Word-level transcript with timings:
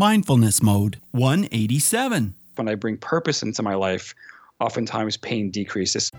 Mindfulness 0.00 0.62
Mode 0.62 1.00
187. 1.10 2.34
When 2.54 2.68
I 2.68 2.76
bring 2.76 2.98
purpose 2.98 3.42
into 3.42 3.64
my 3.64 3.74
life, 3.74 4.14
oftentimes 4.60 5.16
pain 5.16 5.50
decreases. 5.50 6.12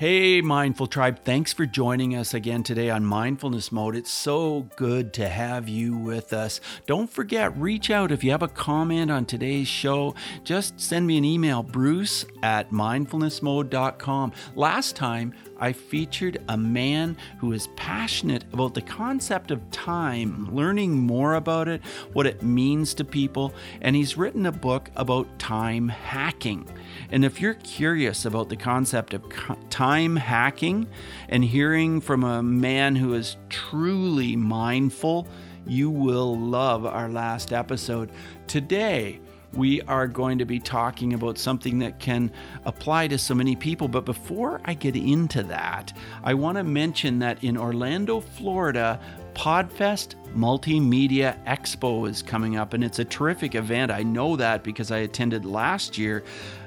Hey, 0.00 0.40
Mindful 0.40 0.86
Tribe, 0.86 1.24
thanks 1.24 1.52
for 1.52 1.66
joining 1.66 2.16
us 2.16 2.32
again 2.32 2.62
today 2.62 2.88
on 2.88 3.04
Mindfulness 3.04 3.70
Mode. 3.70 3.94
It's 3.94 4.10
so 4.10 4.66
good 4.76 5.12
to 5.12 5.28
have 5.28 5.68
you 5.68 5.94
with 5.94 6.32
us. 6.32 6.62
Don't 6.86 7.10
forget, 7.10 7.54
reach 7.58 7.90
out 7.90 8.10
if 8.10 8.24
you 8.24 8.30
have 8.30 8.42
a 8.42 8.48
comment 8.48 9.10
on 9.10 9.26
today's 9.26 9.68
show. 9.68 10.14
Just 10.42 10.80
send 10.80 11.06
me 11.06 11.18
an 11.18 11.26
email, 11.26 11.62
bruce 11.62 12.24
at 12.42 12.70
mindfulnessmode.com. 12.70 14.32
Last 14.56 14.96
time, 14.96 15.34
I 15.58 15.74
featured 15.74 16.42
a 16.48 16.56
man 16.56 17.14
who 17.38 17.52
is 17.52 17.68
passionate 17.76 18.44
about 18.54 18.72
the 18.72 18.80
concept 18.80 19.50
of 19.50 19.70
time, 19.70 20.48
learning 20.50 20.92
more 20.92 21.34
about 21.34 21.68
it, 21.68 21.82
what 22.14 22.26
it 22.26 22.42
means 22.42 22.94
to 22.94 23.04
people, 23.04 23.52
and 23.82 23.94
he's 23.94 24.16
written 24.16 24.46
a 24.46 24.52
book 24.52 24.90
about 24.96 25.38
time 25.38 25.90
hacking. 25.90 26.66
And 27.10 27.24
if 27.24 27.40
you're 27.40 27.54
curious 27.54 28.24
about 28.24 28.48
the 28.48 28.56
concept 28.56 29.14
of 29.14 29.24
time 29.70 30.16
hacking 30.16 30.86
and 31.28 31.44
hearing 31.44 32.00
from 32.00 32.24
a 32.24 32.42
man 32.42 32.96
who 32.96 33.14
is 33.14 33.36
truly 33.48 34.36
mindful, 34.36 35.26
you 35.66 35.90
will 35.90 36.38
love 36.38 36.86
our 36.86 37.08
last 37.08 37.52
episode. 37.52 38.10
Today, 38.46 39.20
we 39.52 39.80
are 39.82 40.06
going 40.06 40.38
to 40.38 40.44
be 40.44 40.60
talking 40.60 41.14
about 41.14 41.36
something 41.36 41.78
that 41.80 41.98
can 41.98 42.30
apply 42.64 43.08
to 43.08 43.18
so 43.18 43.34
many 43.34 43.56
people. 43.56 43.88
But 43.88 44.04
before 44.04 44.60
I 44.64 44.74
get 44.74 44.94
into 44.96 45.42
that, 45.44 45.92
I 46.22 46.34
want 46.34 46.56
to 46.58 46.64
mention 46.64 47.18
that 47.20 47.42
in 47.42 47.56
Orlando, 47.56 48.20
Florida, 48.20 49.00
Podfest 49.34 50.14
Multimedia 50.34 51.42
Expo 51.46 52.08
is 52.08 52.22
coming 52.22 52.56
up, 52.56 52.74
and 52.74 52.84
it's 52.84 52.98
a 52.98 53.04
terrific 53.04 53.54
event. 53.54 53.90
I 53.90 54.02
know 54.02 54.36
that 54.36 54.62
because 54.62 54.90
I 54.90 54.98
attended 54.98 55.44
last 55.44 55.98
year. 55.98 56.22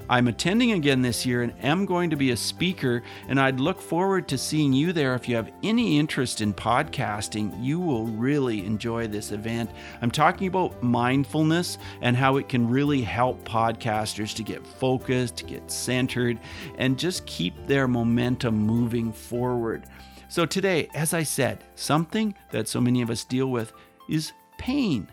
I'm 0.09 0.27
attending 0.27 0.73
again 0.73 1.01
this 1.01 1.25
year 1.25 1.43
and 1.43 1.53
am 1.63 1.85
going 1.85 2.09
to 2.09 2.15
be 2.15 2.31
a 2.31 2.37
speaker, 2.37 3.03
and 3.29 3.39
I'd 3.39 3.59
look 3.59 3.81
forward 3.81 4.27
to 4.27 4.37
seeing 4.37 4.73
you 4.73 4.91
there. 4.91 5.15
If 5.15 5.29
you 5.29 5.35
have 5.35 5.51
any 5.63 5.97
interest 5.97 6.41
in 6.41 6.53
podcasting, 6.53 7.63
you 7.63 7.79
will 7.79 8.07
really 8.07 8.65
enjoy 8.65 9.07
this 9.07 9.31
event. 9.31 9.71
I'm 10.01 10.11
talking 10.11 10.47
about 10.47 10.83
mindfulness 10.83 11.77
and 12.01 12.17
how 12.17 12.37
it 12.37 12.49
can 12.49 12.69
really 12.69 13.01
help 13.01 13.43
podcasters 13.45 14.35
to 14.35 14.43
get 14.43 14.67
focused, 14.67 15.37
to 15.37 15.45
get 15.45 15.71
centered, 15.71 16.37
and 16.77 16.99
just 16.99 17.25
keep 17.25 17.53
their 17.65 17.87
momentum 17.87 18.55
moving 18.55 19.13
forward. 19.13 19.85
So, 20.27 20.45
today, 20.45 20.89
as 20.95 21.13
I 21.13 21.23
said, 21.23 21.63
something 21.75 22.35
that 22.51 22.67
so 22.67 22.81
many 22.81 23.01
of 23.01 23.09
us 23.09 23.23
deal 23.23 23.47
with 23.47 23.71
is 24.09 24.33
pain. 24.57 25.07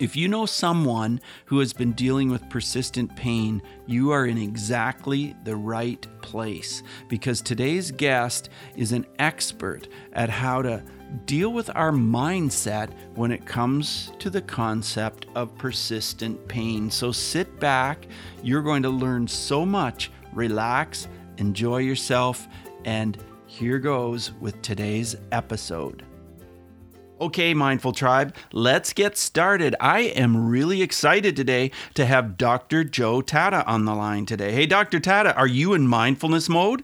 If 0.00 0.16
you 0.16 0.28
know 0.28 0.46
someone 0.46 1.20
who 1.44 1.58
has 1.58 1.74
been 1.74 1.92
dealing 1.92 2.30
with 2.30 2.48
persistent 2.48 3.14
pain, 3.16 3.60
you 3.84 4.12
are 4.12 4.24
in 4.24 4.38
exactly 4.38 5.36
the 5.44 5.56
right 5.56 6.06
place 6.22 6.82
because 7.06 7.42
today's 7.42 7.90
guest 7.90 8.48
is 8.76 8.92
an 8.92 9.04
expert 9.18 9.88
at 10.14 10.30
how 10.30 10.62
to 10.62 10.82
deal 11.26 11.52
with 11.52 11.68
our 11.76 11.92
mindset 11.92 12.88
when 13.14 13.30
it 13.30 13.44
comes 13.44 14.10
to 14.20 14.30
the 14.30 14.40
concept 14.40 15.26
of 15.34 15.58
persistent 15.58 16.48
pain. 16.48 16.90
So 16.90 17.12
sit 17.12 17.60
back, 17.60 18.06
you're 18.42 18.62
going 18.62 18.82
to 18.84 18.88
learn 18.88 19.28
so 19.28 19.66
much. 19.66 20.10
Relax, 20.32 21.08
enjoy 21.36 21.78
yourself, 21.78 22.48
and 22.86 23.22
here 23.44 23.78
goes 23.78 24.32
with 24.40 24.62
today's 24.62 25.14
episode. 25.30 26.06
Okay, 27.20 27.52
Mindful 27.52 27.92
Tribe, 27.92 28.34
let's 28.50 28.94
get 28.94 29.18
started. 29.18 29.76
I 29.78 30.00
am 30.00 30.48
really 30.48 30.80
excited 30.80 31.36
today 31.36 31.70
to 31.92 32.06
have 32.06 32.38
Dr. 32.38 32.82
Joe 32.82 33.20
Tatta 33.20 33.62
on 33.66 33.84
the 33.84 33.94
line 33.94 34.24
today. 34.24 34.52
Hey, 34.52 34.64
Dr. 34.64 34.98
Tatta, 35.00 35.36
are 35.36 35.46
you 35.46 35.74
in 35.74 35.86
mindfulness 35.86 36.48
mode? 36.48 36.82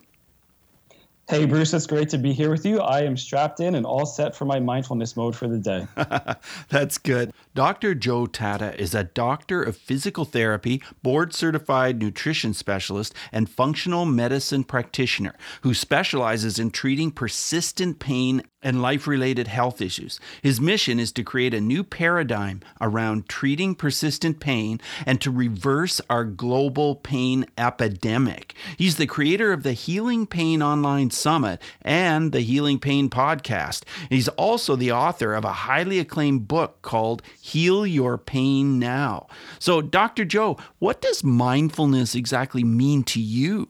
Hey, 1.31 1.47
Bruce, 1.47 1.73
it's 1.73 1.87
great 1.87 2.11
to 2.11 2.19
be 2.19 2.35
here 2.35 2.51
with 2.51 2.67
you. 2.67 2.81
I 2.81 3.01
am 3.01 3.17
strapped 3.17 3.61
in 3.61 3.77
and 3.77 3.87
all 3.87 4.05
set 4.05 4.37
for 4.37 4.45
my 4.45 4.61
mindfulness 4.61 5.17
mode 5.17 5.35
for 5.35 5.49
the 5.49 5.59
day. 5.59 5.87
That's 6.69 6.99
good. 6.99 7.33
Dr. 7.57 7.95
Joe 7.95 8.27
Tatta 8.27 8.79
is 8.79 8.95
a 8.95 9.05
doctor 9.05 9.63
of 9.63 9.79
physical 9.79 10.27
therapy, 10.27 10.83
board 11.03 11.33
certified 11.33 12.03
nutrition 12.03 12.53
specialist, 12.53 13.15
and 13.33 13.49
functional 13.49 14.05
medicine 14.05 14.63
practitioner 14.63 15.35
who 15.63 15.73
specializes 15.73 16.59
in 16.59 16.71
treating 16.71 17.11
persistent 17.11 17.99
pain 17.99 18.43
and 18.67 18.83
life 18.83 19.07
related 19.07 19.47
health 19.47 19.81
issues. 19.81 20.19
His 20.43 20.61
mission 20.61 20.99
is 20.99 21.13
to 21.13 21.23
create 21.23 21.55
a 21.55 21.61
new 21.61 21.85
paradigm 21.85 22.63
around 22.81 23.29
treating 23.29 23.77
persistent 23.77 24.41
pain 24.41 24.81
and 25.07 25.21
to 25.21 25.31
reverse 25.31 26.01
our 26.11 26.25
global 26.25 26.97
pain 26.97 27.47
epidemic. 27.57 28.55
He's 28.77 28.97
the 28.97 29.07
creator 29.07 29.53
of 29.53 29.63
the 29.63 29.73
Healing 29.73 30.27
Pain 30.27 30.63
Online 30.63 31.11
Summit 31.11 31.63
and 31.81 32.33
the 32.33 32.41
Healing 32.41 32.81
Pain 32.81 33.09
Podcast. 33.09 33.85
He's 34.11 34.29
also 34.29 34.75
the 34.75 34.91
author 34.91 35.33
of 35.35 35.45
a 35.45 35.53
highly 35.53 36.01
acclaimed 36.01 36.49
book 36.49 36.83
called 36.83 37.23
Heal 37.47 37.87
Your 37.87 38.19
Pain 38.19 38.81
Now. 38.81 39.29
So, 39.61 39.81
Dr. 39.81 40.25
Joe, 40.25 40.57
what 40.81 41.01
does 41.01 41.23
mindfulness 41.23 42.17
exactly 42.17 42.65
mean 42.65 43.05
to 43.05 43.21
you? 43.21 43.69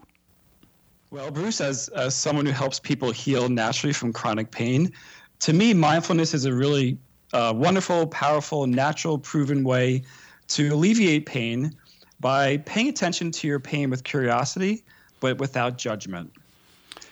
Well, 1.10 1.30
Bruce, 1.30 1.60
as, 1.60 1.88
as 1.88 2.14
someone 2.14 2.46
who 2.46 2.52
helps 2.52 2.80
people 2.80 3.10
heal 3.10 3.50
naturally 3.50 3.92
from 3.92 4.14
chronic 4.14 4.50
pain, 4.50 4.92
to 5.40 5.52
me, 5.52 5.74
mindfulness 5.74 6.32
is 6.32 6.46
a 6.46 6.54
really 6.54 6.96
uh, 7.34 7.52
wonderful, 7.54 8.06
powerful, 8.06 8.66
natural, 8.66 9.18
proven 9.18 9.62
way 9.62 10.04
to 10.48 10.70
alleviate 10.70 11.26
pain 11.26 11.76
by 12.18 12.56
paying 12.56 12.88
attention 12.88 13.30
to 13.30 13.46
your 13.46 13.60
pain 13.60 13.90
with 13.90 14.04
curiosity, 14.04 14.84
but 15.20 15.36
without 15.36 15.76
judgment. 15.76 16.32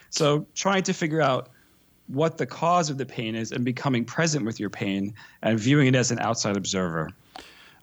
So, 0.08 0.46
trying 0.54 0.84
to 0.84 0.94
figure 0.94 1.20
out 1.20 1.50
what 2.06 2.38
the 2.38 2.46
cause 2.46 2.90
of 2.90 2.98
the 2.98 3.06
pain 3.06 3.34
is 3.34 3.52
and 3.52 3.64
becoming 3.64 4.04
present 4.04 4.44
with 4.44 4.60
your 4.60 4.70
pain 4.70 5.14
and 5.42 5.58
viewing 5.58 5.88
it 5.88 5.94
as 5.94 6.10
an 6.10 6.18
outside 6.18 6.56
observer. 6.56 7.10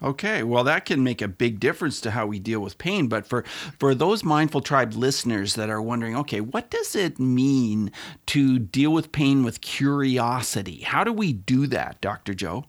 Okay, 0.04 0.42
well, 0.42 0.64
that 0.64 0.86
can 0.86 1.04
make 1.04 1.22
a 1.22 1.28
big 1.28 1.60
difference 1.60 2.02
to 2.02 2.12
how 2.12 2.26
we 2.26 2.40
deal 2.40 2.60
with 2.60 2.80
pain. 2.80 3.08
But 3.08 3.28
for, 3.28 3.44
for 3.78 3.94
those 3.94 4.24
Mindful 4.24 4.62
Tribe 4.62 4.94
listeners 4.94 5.54
that 5.56 5.70
are 5.70 5.82
wondering, 5.82 6.18
okay, 6.18 6.42
what 6.42 6.72
does 6.72 6.96
it 6.96 7.20
mean 7.20 7.92
to 8.28 8.58
deal 8.58 8.92
with 8.92 9.12
pain 9.12 9.44
with 9.44 9.62
curiosity? 9.62 10.82
How 10.82 11.04
do 11.04 11.14
we 11.14 11.34
do 11.34 11.68
that, 11.68 12.02
Dr. 12.02 12.34
Joe? 12.34 12.66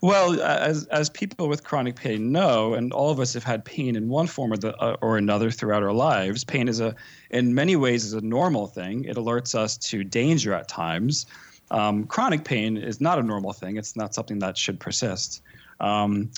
Well, 0.00 0.40
as, 0.40 0.84
as 0.86 1.10
people 1.10 1.48
with 1.48 1.64
chronic 1.64 1.96
pain 1.96 2.30
know, 2.30 2.74
and 2.74 2.92
all 2.92 3.10
of 3.10 3.18
us 3.18 3.34
have 3.34 3.42
had 3.42 3.64
pain 3.64 3.96
in 3.96 4.08
one 4.08 4.28
form 4.28 4.52
or, 4.52 4.56
the, 4.56 4.76
uh, 4.76 4.96
or 5.00 5.18
another 5.18 5.50
throughout 5.50 5.82
our 5.82 5.92
lives, 5.92 6.44
pain 6.44 6.68
is 6.68 6.78
a, 6.78 6.94
in 7.30 7.52
many 7.52 7.74
ways, 7.74 8.04
is 8.04 8.12
a 8.12 8.20
normal 8.20 8.68
thing. 8.68 9.04
It 9.04 9.16
alerts 9.16 9.56
us 9.56 9.76
to 9.78 10.04
danger 10.04 10.54
at 10.54 10.68
times. 10.68 11.26
Um, 11.72 12.04
chronic 12.04 12.44
pain 12.44 12.76
is 12.76 13.00
not 13.00 13.18
a 13.18 13.22
normal 13.22 13.52
thing. 13.52 13.76
It's 13.76 13.96
not 13.96 14.14
something 14.14 14.38
that 14.38 14.56
should 14.56 14.78
persist. 14.78 15.42
Um, 15.80 16.30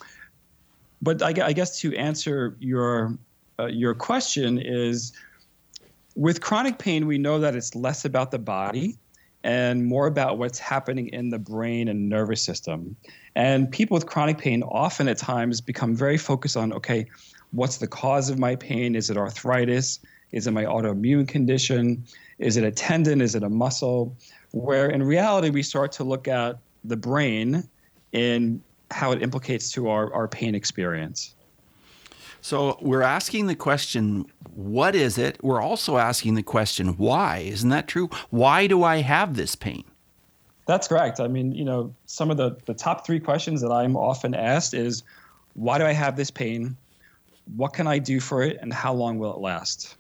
but 1.03 1.23
I, 1.23 1.29
I, 1.47 1.53
guess 1.53 1.81
to 1.81 1.95
answer 1.97 2.57
your 2.61 3.17
uh, 3.59 3.67
your 3.67 3.95
question 3.95 4.59
is 4.59 5.13
with 6.15 6.43
chronic 6.43 6.79
pain 6.79 7.07
we 7.07 7.17
know 7.17 7.39
that 7.39 7.55
it's 7.55 7.75
less 7.75 8.05
about 8.05 8.31
the 8.31 8.39
body 8.39 8.99
and 9.43 9.87
more 9.87 10.07
about 10.07 10.39
what's 10.39 10.59
happening 10.59 11.09
in 11.09 11.31
the 11.31 11.39
brain 11.39 11.89
and 11.89 12.09
nervous 12.09 12.43
system. 12.43 12.97
And 13.35 13.71
people 13.71 13.95
with 13.95 14.07
chronic 14.07 14.39
pain 14.39 14.63
often 14.63 15.09
at 15.09 15.17
times 15.17 15.61
become 15.61 15.95
very 15.95 16.19
focused 16.19 16.57
on 16.57 16.73
okay 16.73 17.07
what's 17.53 17.79
the 17.79 17.87
cause 17.89 18.31
of 18.31 18.39
my 18.39 18.55
pain? 18.55 18.95
Is 18.95 19.11
it 19.11 19.17
arthritis? 19.17 19.99
Is 20.33 20.47
it 20.47 20.53
my 20.53 20.65
autoimmune 20.65 21.27
condition? 21.27 22.05
Is 22.39 22.57
it 22.57 22.65
a 22.65 22.71
tendon? 22.71 23.21
Is 23.21 23.35
it 23.35 23.43
a 23.43 23.49
muscle? 23.49 24.17
Where 24.53 24.89
in 24.89 25.03
reality 25.03 25.51
we 25.51 25.63
start 25.63 25.91
to 25.93 26.05
look 26.05 26.29
at 26.29 26.59
the 26.85 26.97
brain 26.97 27.69
in 28.13 28.63
how 28.91 29.13
it 29.13 29.23
implicates 29.23 29.71
to 29.73 29.89
our, 29.89 30.13
our 30.13 30.29
pain 30.29 30.55
experience. 30.55 31.35
So 32.43 32.79
we're 32.81 33.03
asking 33.03 33.47
the 33.47 33.55
question, 33.55 34.27
what 34.55 34.95
is 34.95 35.19
it? 35.19 35.43
We're 35.43 35.61
also 35.61 35.99
asking 35.99 36.35
the 36.35 36.43
question, 36.43 36.97
why? 36.97 37.39
Isn't 37.39 37.71
that 37.71 37.89
true? 37.89 38.09
Why 38.31 38.67
do 38.67 38.83
I 38.83 38.99
have 38.99 39.37
this 39.37 39.55
pain? 39.55 39.85
That's 40.67 40.89
correct. 40.89 41.21
I 41.21 41.29
mean, 41.29 41.53
you 41.53 41.65
know, 41.65 41.95
some 42.07 42.31
of 42.31 42.37
the, 42.37 42.57
the 42.65 42.75
top 42.75 43.05
three 43.05 43.21
questions 43.21 43.61
that 43.61 43.73
I'm 43.73 43.97
often 43.97 44.35
asked 44.35 44.73
is 44.73 45.03
why 45.55 45.79
do 45.79 45.85
I 45.85 45.93
have 45.93 46.17
this 46.17 46.31
pain? 46.31 46.77
What 47.57 47.73
can 47.73 47.87
I 47.87 47.99
do 47.99 48.21
for 48.21 48.43
it? 48.43 48.59
And 48.61 48.73
how 48.73 48.93
long 48.93 49.19
will 49.19 49.35
it 49.35 49.41
last? 49.41 49.97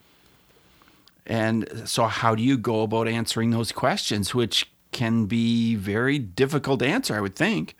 And 1.26 1.82
so, 1.84 2.06
how 2.06 2.34
do 2.34 2.42
you 2.42 2.56
go 2.56 2.82
about 2.82 3.08
answering 3.08 3.50
those 3.50 3.72
questions, 3.72 4.34
which 4.34 4.70
can 4.92 5.26
be 5.26 5.74
very 5.74 6.18
difficult 6.18 6.80
to 6.80 6.86
answer, 6.86 7.14
I 7.14 7.20
would 7.20 7.36
think? 7.36 7.76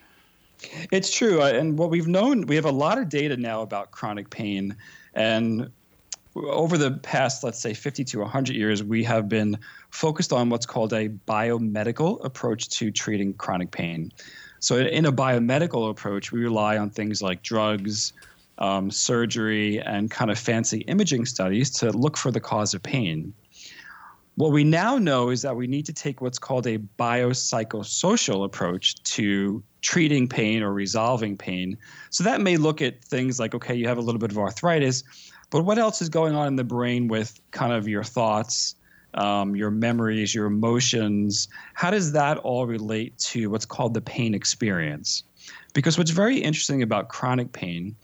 It's 0.91 1.13
true. 1.13 1.43
Uh, 1.43 1.47
and 1.47 1.79
what 1.79 1.91
we've 1.91 2.09
known, 2.09 2.47
we 2.47 2.55
have 2.57 2.65
a 2.65 2.73
lot 2.73 2.99
of 2.99 3.09
data 3.09 3.37
now 3.37 3.63
about 3.63 3.91
chronic 3.91 4.31
pain. 4.31 4.77
And 5.15 5.71
over 6.37 6.79
the 6.79 6.93
past, 6.93 7.43
let's 7.43 7.61
say, 7.61 7.75
50 7.75 8.05
to 8.05 8.21
100 8.21 8.55
years, 8.55 8.83
we 8.83 9.03
have 9.05 9.29
been 9.29 9.59
focused 9.91 10.33
on 10.33 10.51
what's 10.51 10.67
called 10.67 10.93
a 10.93 11.09
biomedical 11.09 12.25
approach 12.25 12.69
to 12.71 12.91
treating 12.91 13.35
chronic 13.35 13.71
pain. 13.71 14.13
So, 14.61 14.77
in 14.77 15.07
a 15.07 15.13
biomedical 15.13 15.91
approach, 15.91 16.33
we 16.33 16.41
rely 16.41 16.77
on 16.77 16.91
things 16.91 17.23
like 17.23 17.43
drugs, 17.43 18.13
um, 18.59 18.91
surgery, 18.91 19.81
and 19.81 20.11
kind 20.11 20.31
of 20.31 20.39
fancy 20.39 20.81
imaging 20.81 21.25
studies 21.25 21.71
to 21.79 21.91
look 21.91 22.17
for 22.17 22.31
the 22.31 22.41
cause 22.41 22.75
of 22.75 22.83
pain. 22.83 23.33
What 24.37 24.53
we 24.53 24.65
now 24.65 24.99
know 24.99 25.31
is 25.31 25.43
that 25.43 25.57
we 25.57 25.67
need 25.67 25.87
to 25.87 25.93
take 25.93 26.21
what's 26.21 26.39
called 26.39 26.67
a 26.67 26.79
biopsychosocial 26.99 28.45
approach 28.45 29.03
to 29.03 29.63
treating 29.81 30.29
pain 30.29 30.63
or 30.63 30.73
resolving 30.73 31.37
pain. 31.37 31.77
So 32.11 32.25
that 32.25 32.41
may 32.41 32.57
look 32.57 32.83
at 32.83 33.03
things 33.05 33.41
like, 33.41 33.55
okay, 33.55 33.75
you 33.75 33.87
have 33.89 33.99
a 33.99 34.03
little 34.03 34.19
bit 34.19 34.31
of 34.31 34.39
arthritis, 34.39 35.03
but 35.51 35.65
what 35.65 35.79
else 35.79 36.01
is 36.01 36.09
going 36.09 36.35
on 36.35 36.47
in 36.47 36.57
the 36.57 36.65
brain 36.65 37.09
with 37.09 37.41
kind 37.51 37.73
of 37.73 37.89
your 37.89 38.05
thoughts, 38.05 38.75
um, 39.15 39.57
your 39.57 39.71
memories, 39.71 40.35
your 40.35 40.47
emotions? 40.47 41.49
How 41.75 41.91
does 41.91 42.13
that 42.13 42.39
all 42.39 42.67
relate 42.67 43.19
to 43.19 43.51
what's 43.51 43.67
called 43.67 43.95
the 43.95 44.01
pain 44.01 44.35
experience? 44.35 45.25
Because 45.73 45.99
what's 45.99 46.11
very 46.11 46.39
interesting 46.39 46.83
about 46.83 47.09
chronic 47.09 47.53
pain 47.53 47.97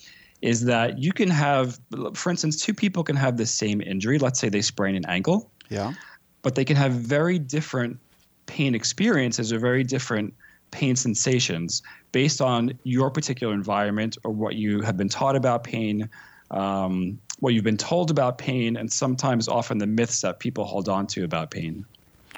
is 0.42 0.64
that 0.64 0.98
you 0.98 1.12
can 1.12 1.30
have, 1.30 1.78
for 2.14 2.30
instance, 2.30 2.60
two 2.60 2.74
people 2.74 3.02
can 3.02 3.16
have 3.16 3.36
the 3.36 3.46
same 3.46 3.80
injury. 3.80 4.18
Let's 4.18 4.38
say 4.38 4.48
they 4.48 4.62
sprain 4.62 4.94
an 4.94 5.04
ankle. 5.06 5.50
Yeah. 5.68 5.94
But 6.42 6.54
they 6.54 6.64
can 6.64 6.76
have 6.76 6.92
very 6.92 7.38
different 7.38 7.98
pain 8.46 8.74
experiences 8.74 9.52
or 9.52 9.58
very 9.58 9.82
different 9.82 10.34
pain 10.70 10.96
sensations 10.96 11.82
based 12.12 12.40
on 12.40 12.78
your 12.84 13.10
particular 13.10 13.52
environment 13.54 14.16
or 14.24 14.30
what 14.30 14.54
you 14.54 14.80
have 14.82 14.96
been 14.96 15.08
taught 15.08 15.36
about 15.36 15.64
pain, 15.64 16.08
um, 16.50 17.18
what 17.40 17.54
you've 17.54 17.64
been 17.64 17.76
told 17.76 18.10
about 18.10 18.38
pain, 18.38 18.76
and 18.76 18.92
sometimes 18.92 19.48
often 19.48 19.78
the 19.78 19.86
myths 19.86 20.20
that 20.22 20.38
people 20.38 20.64
hold 20.64 20.88
on 20.88 21.06
to 21.06 21.24
about 21.24 21.50
pain. 21.50 21.84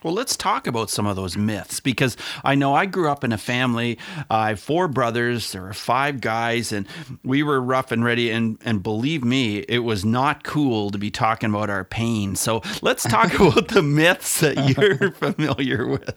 Well, 0.02 0.14
let's 0.14 0.36
talk 0.36 0.66
about 0.66 0.90
some 0.90 1.06
of 1.06 1.16
those 1.16 1.36
myths 1.36 1.80
because 1.80 2.16
I 2.44 2.54
know 2.54 2.74
I 2.74 2.86
grew 2.86 3.10
up 3.10 3.24
in 3.24 3.32
a 3.32 3.38
family. 3.38 3.98
Uh, 4.30 4.34
I 4.34 4.48
have 4.50 4.60
four 4.60 4.86
brothers. 4.86 5.52
There 5.52 5.62
were 5.62 5.72
five 5.72 6.20
guys, 6.20 6.72
and 6.72 6.86
we 7.24 7.42
were 7.42 7.60
rough 7.60 7.90
and 7.90 8.04
ready. 8.04 8.30
And, 8.30 8.58
and 8.64 8.82
believe 8.82 9.24
me, 9.24 9.58
it 9.68 9.80
was 9.80 10.04
not 10.04 10.44
cool 10.44 10.90
to 10.90 10.98
be 10.98 11.10
talking 11.10 11.50
about 11.50 11.68
our 11.68 11.84
pain. 11.84 12.36
So 12.36 12.62
let's 12.80 13.02
talk 13.02 13.34
about 13.40 13.68
the 13.68 13.82
myths 13.82 14.40
that 14.40 14.76
you're 14.76 15.10
familiar 15.34 15.86
with. 15.86 16.14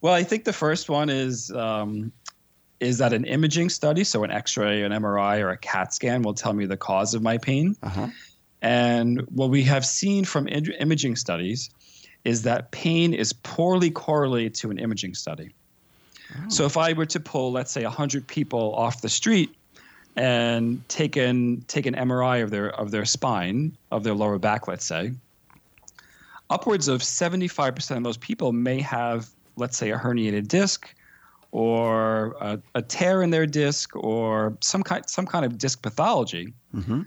Well, 0.00 0.14
I 0.14 0.22
think 0.22 0.44
the 0.44 0.52
first 0.52 0.88
one 0.88 1.10
is 1.10 1.50
um, 1.50 2.12
is 2.80 2.98
that 2.98 3.12
an 3.12 3.24
imaging 3.24 3.70
study, 3.70 4.04
so 4.04 4.22
an 4.24 4.30
X-ray, 4.30 4.82
an 4.82 4.92
MRI, 4.92 5.40
or 5.40 5.50
a 5.50 5.56
CAT 5.56 5.92
scan, 5.92 6.22
will 6.22 6.34
tell 6.34 6.52
me 6.52 6.66
the 6.66 6.76
cause 6.76 7.14
of 7.14 7.22
my 7.22 7.38
pain. 7.38 7.76
Uh-huh. 7.82 8.08
And 8.62 9.22
what 9.30 9.50
we 9.50 9.62
have 9.64 9.84
seen 9.84 10.24
from 10.24 10.48
imaging 10.48 11.16
studies 11.16 11.70
is 12.24 12.42
that 12.42 12.70
pain 12.70 13.14
is 13.14 13.32
poorly 13.32 13.90
correlated 13.90 14.54
to 14.56 14.70
an 14.70 14.78
imaging 14.78 15.14
study. 15.14 15.54
Oh. 16.34 16.48
So 16.48 16.66
if 16.66 16.76
I 16.76 16.92
were 16.92 17.06
to 17.06 17.20
pull, 17.20 17.52
let's 17.52 17.72
say, 17.72 17.84
100 17.84 18.26
people 18.26 18.74
off 18.74 19.00
the 19.00 19.08
street 19.08 19.54
and 20.16 20.86
take 20.88 21.16
an, 21.16 21.64
take 21.68 21.86
an 21.86 21.94
MRI 21.94 22.42
of 22.42 22.50
their, 22.50 22.70
of 22.74 22.90
their 22.90 23.04
spine, 23.04 23.76
of 23.90 24.04
their 24.04 24.14
lower 24.14 24.38
back, 24.38 24.66
let's 24.68 24.84
say, 24.84 25.12
upwards 26.50 26.88
of 26.88 27.00
75% 27.00 27.96
of 27.96 28.02
those 28.02 28.16
people 28.16 28.52
may 28.52 28.80
have, 28.80 29.28
let's 29.58 29.76
say, 29.76 29.90
a 29.90 29.98
herniated 29.98 30.48
disc 30.48 30.94
or 31.50 32.36
a, 32.40 32.60
a 32.74 32.82
tear 32.82 33.22
in 33.22 33.30
their 33.30 33.46
disc 33.46 33.96
or 33.96 34.56
some 34.60 34.82
kind, 34.82 35.08
some 35.08 35.26
kind 35.26 35.44
of 35.44 35.58
disc 35.58 35.82
pathology. 35.82 36.52
Mm-hmm. 36.74 37.02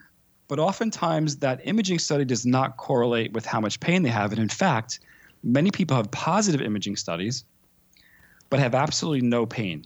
But 0.48 0.60
oftentimes, 0.60 1.38
that 1.38 1.62
imaging 1.64 2.00
study 2.00 2.26
does 2.26 2.46
not 2.46 2.78
correlate 2.78 3.32
with 3.34 3.46
how 3.46 3.62
much 3.62 3.80
pain 3.80 4.04
they 4.04 4.10
have. 4.10 4.32
And 4.32 4.42
in 4.42 4.50
fact, 4.50 5.00
many 5.44 5.72
people 5.72 5.96
have 5.96 6.12
positive 6.12 6.62
imaging 6.62 6.98
studies, 6.98 7.46
but 8.50 8.60
have 8.60 8.76
absolutely 8.76 9.26
no 9.28 9.46
pain. 9.46 9.84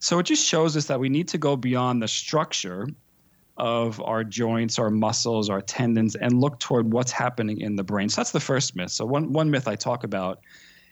So 0.00 0.18
it 0.18 0.24
just 0.24 0.46
shows 0.46 0.76
us 0.76 0.86
that 0.86 0.98
we 0.98 1.08
need 1.08 1.28
to 1.28 1.38
go 1.38 1.56
beyond 1.56 2.02
the 2.02 2.08
structure 2.08 2.88
of 3.56 4.00
our 4.00 4.24
joints, 4.24 4.78
our 4.78 4.90
muscles, 4.90 5.50
our 5.50 5.60
tendons, 5.60 6.16
and 6.16 6.40
look 6.40 6.58
toward 6.58 6.90
what's 6.90 7.12
happening 7.12 7.60
in 7.60 7.76
the 7.76 7.84
brain. 7.84 8.08
So 8.08 8.20
that's 8.20 8.32
the 8.32 8.40
first 8.40 8.74
myth. 8.74 8.90
So 8.90 9.04
one, 9.04 9.32
one 9.32 9.50
myth 9.50 9.68
I 9.68 9.76
talk 9.76 10.02
about 10.02 10.40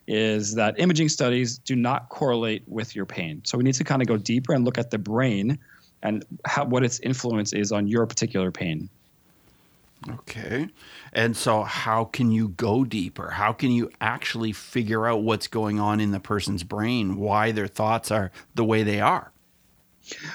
is 0.08 0.54
that 0.54 0.80
imaging 0.80 1.10
studies 1.10 1.58
do 1.58 1.76
not 1.76 2.08
correlate 2.08 2.62
with 2.66 2.96
your 2.96 3.04
pain. 3.04 3.42
So 3.44 3.58
we 3.58 3.62
need 3.62 3.74
to 3.74 3.84
kind 3.84 4.00
of 4.00 4.08
go 4.08 4.16
deeper 4.16 4.54
and 4.54 4.64
look 4.64 4.78
at 4.78 4.90
the 4.90 4.98
brain 4.98 5.58
and 6.02 6.24
how, 6.46 6.64
what 6.64 6.82
its 6.82 6.98
influence 7.00 7.52
is 7.52 7.72
on 7.72 7.86
your 7.86 8.06
particular 8.06 8.50
pain. 8.50 8.88
Okay. 10.08 10.68
And 11.12 11.36
so, 11.36 11.64
how 11.64 12.04
can 12.04 12.30
you 12.30 12.50
go 12.50 12.84
deeper? 12.84 13.30
How 13.30 13.52
can 13.52 13.70
you 13.70 13.90
actually 14.00 14.52
figure 14.52 15.06
out 15.06 15.22
what's 15.22 15.48
going 15.48 15.80
on 15.80 16.00
in 16.00 16.12
the 16.12 16.20
person's 16.20 16.62
brain, 16.62 17.16
why 17.16 17.50
their 17.50 17.66
thoughts 17.66 18.10
are 18.10 18.30
the 18.54 18.64
way 18.64 18.84
they 18.84 19.00
are? 19.00 19.32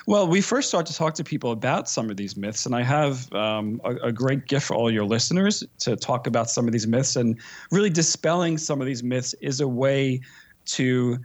Well, 0.08 0.28
we 0.28 0.42
first 0.42 0.68
start 0.68 0.86
to 0.88 0.94
talk 0.94 1.14
to 1.16 1.24
people 1.24 1.52
about 1.52 1.90
some 1.90 2.10
of 2.10 2.18
these 2.18 2.38
myths, 2.38 2.66
and 2.66 2.76
I 2.76 2.84
have 2.84 3.32
um, 3.34 3.82
a, 3.84 4.08
a, 4.08 4.12
great 4.12 4.48
gift 4.48 4.68
for 4.68 4.76
all 4.76 4.92
your 4.92 5.06
listeners 5.06 5.64
to 5.80 5.96
talk 5.96 6.28
about 6.28 6.50
some 6.50 6.68
of 6.68 6.74
these 6.74 6.88
myths. 6.88 7.16
And 7.16 7.40
really, 7.72 7.90
dispelling 7.90 8.58
some 8.58 8.82
of 8.82 8.88
these 8.88 9.04
myths 9.04 9.34
is 9.42 9.62
a 9.62 9.68
way 9.68 10.22
to 10.66 11.18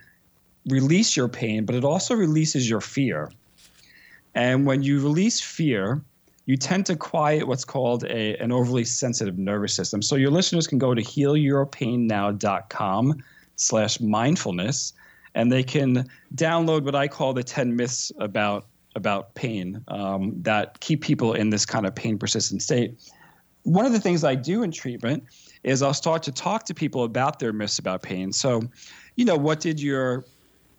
release 0.69 1.17
your 1.17 1.29
pain, 1.29 1.65
but 1.65 1.75
it 1.75 1.85
also 1.85 2.15
releases 2.15 2.69
your 2.69 2.81
fear. 2.81 3.31
And 4.35 4.67
when 4.67 4.83
you 4.83 5.01
release 5.01 5.41
fear, 5.41 6.03
you 6.47 6.57
tend 6.57 6.87
to 6.87 6.97
quiet 6.97 7.47
what's 7.47 7.65
called 7.65 8.05
a, 8.05 8.37
an 8.37 8.51
overly 8.53 8.85
sensitive 8.85 9.37
nervous 9.37 9.75
system. 9.75 10.01
So 10.01 10.17
your 10.17 10.31
listeners 10.31 10.67
can 10.67 10.79
go 10.79 10.95
to 10.95 11.03
healyourpainnow.com 11.03 13.23
slash 13.57 14.01
mindfulness, 14.01 14.95
and 15.35 15.51
they 15.51 15.63
can 15.63 16.09
download 16.35 16.85
what 16.85 16.95
I 16.95 17.09
call 17.09 17.33
the 17.33 17.43
10 17.43 17.75
myths 17.75 18.13
about, 18.19 18.67
about 18.95 19.35
pain 19.35 19.83
um, 19.89 20.35
that 20.43 20.81
keep 20.81 21.03
people 21.03 21.35
in 21.35 21.51
this 21.51 21.65
kind 21.67 21.87
of 21.87 21.95
pain 21.95 22.19
persistent 22.19 22.63
state. 22.63 22.99
One 23.63 23.85
of 23.85 23.93
the 23.93 24.01
things 24.01 24.25
I 24.25 24.35
do 24.35 24.63
in 24.63 24.71
treatment 24.71 25.25
is 25.63 25.83
I'll 25.83 25.95
start 25.95 26.23
to 26.25 26.33
talk 26.33 26.65
to 26.67 26.75
people 26.75 27.05
about 27.05 27.39
their 27.39 27.53
myths 27.53 27.79
about 27.79 28.03
pain. 28.03 28.33
So, 28.33 28.63
you 29.17 29.25
know, 29.25 29.37
what 29.37 29.61
did 29.61 29.81
your 29.81 30.25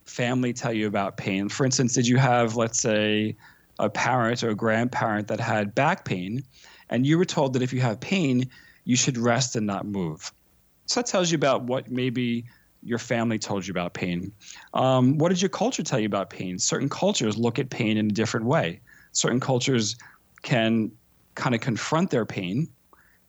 family 0.06 0.54
tell 0.54 0.74
you 0.74 0.88
about 0.88 1.18
pain? 1.18 1.50
For 1.50 1.66
instance, 1.66 1.94
did 1.94 2.08
you 2.08 2.18
have, 2.18 2.56
let's 2.56 2.82
say, 2.82 3.36
a 3.78 3.90
parent 3.90 4.44
or 4.44 4.50
a 4.50 4.56
grandparent 4.56 5.28
that 5.28 5.40
had 5.40 5.74
back 5.76 6.06
pain, 6.06 6.44
and 6.90 7.06
you 7.06 7.18
were 7.18 7.26
told 7.26 7.54
that 7.54 7.62
if 7.62 7.72
you 7.72 7.82
have 7.82 8.00
pain, 8.00 8.50
you 8.86 8.96
should 8.96 9.18
rest 9.18 9.56
and 9.56 9.66
not 9.66 9.86
move? 9.86 10.34
So 10.86 11.02
that 11.02 11.08
tells 11.08 11.32
you 11.32 11.36
about 11.36 11.64
what 11.64 11.92
maybe 11.92 12.46
your 12.84 13.00
family 13.00 13.40
told 13.40 13.68
you 13.68 13.72
about 13.72 13.94
pain. 13.94 14.32
Um, 14.74 15.18
what 15.18 15.30
did 15.30 15.42
your 15.42 15.50
culture 15.50 15.84
tell 15.84 16.00
you 16.00 16.06
about 16.06 16.30
pain? 16.30 16.58
Certain 16.60 16.90
cultures 16.90 17.38
look 17.38 17.60
at 17.60 17.70
pain 17.70 17.98
in 17.98 18.08
a 18.08 18.14
different 18.14 18.46
way. 18.46 18.82
Certain 19.12 19.40
cultures 19.40 19.98
can 20.42 20.92
kind 21.36 21.56
of 21.56 21.62
confront 21.62 22.10
their 22.10 22.26
pain 22.26 22.68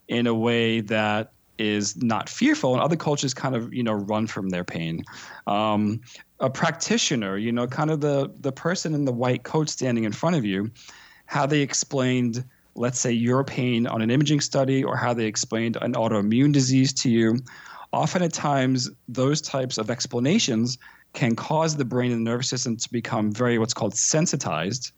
in 0.07 0.27
a 0.27 0.33
way 0.33 0.81
that 0.81 1.31
is 1.57 1.95
not 2.01 2.27
fearful, 2.27 2.73
and 2.73 2.81
other 2.81 2.95
cultures 2.95 3.33
kind 3.33 3.55
of 3.55 3.73
you 3.73 3.83
know 3.83 3.93
run 3.93 4.27
from 4.27 4.49
their 4.49 4.63
pain. 4.63 5.03
Um, 5.47 6.01
a 6.39 6.49
practitioner, 6.49 7.37
you 7.37 7.51
know, 7.51 7.67
kind 7.67 7.91
of 7.91 8.01
the 8.01 8.31
the 8.39 8.51
person 8.51 8.93
in 8.93 9.05
the 9.05 9.11
white 9.11 9.43
coat 9.43 9.69
standing 9.69 10.03
in 10.03 10.11
front 10.11 10.35
of 10.35 10.43
you, 10.43 10.71
how 11.25 11.45
they 11.45 11.61
explained, 11.61 12.43
let's 12.75 12.99
say, 12.99 13.11
your 13.11 13.43
pain 13.43 13.85
on 13.87 14.01
an 14.01 14.09
imaging 14.09 14.41
study, 14.41 14.83
or 14.83 14.97
how 14.97 15.13
they 15.13 15.25
explained 15.25 15.77
an 15.81 15.93
autoimmune 15.93 16.51
disease 16.51 16.93
to 16.93 17.09
you. 17.09 17.37
Often, 17.93 18.23
at 18.23 18.33
times, 18.33 18.89
those 19.07 19.41
types 19.41 19.77
of 19.77 19.89
explanations 19.89 20.77
can 21.13 21.35
cause 21.35 21.75
the 21.75 21.85
brain 21.85 22.11
and 22.11 22.25
the 22.25 22.29
nervous 22.29 22.49
system 22.49 22.77
to 22.77 22.91
become 22.91 23.31
very 23.31 23.57
what's 23.57 23.73
called 23.73 23.95
sensitized. 23.95 24.91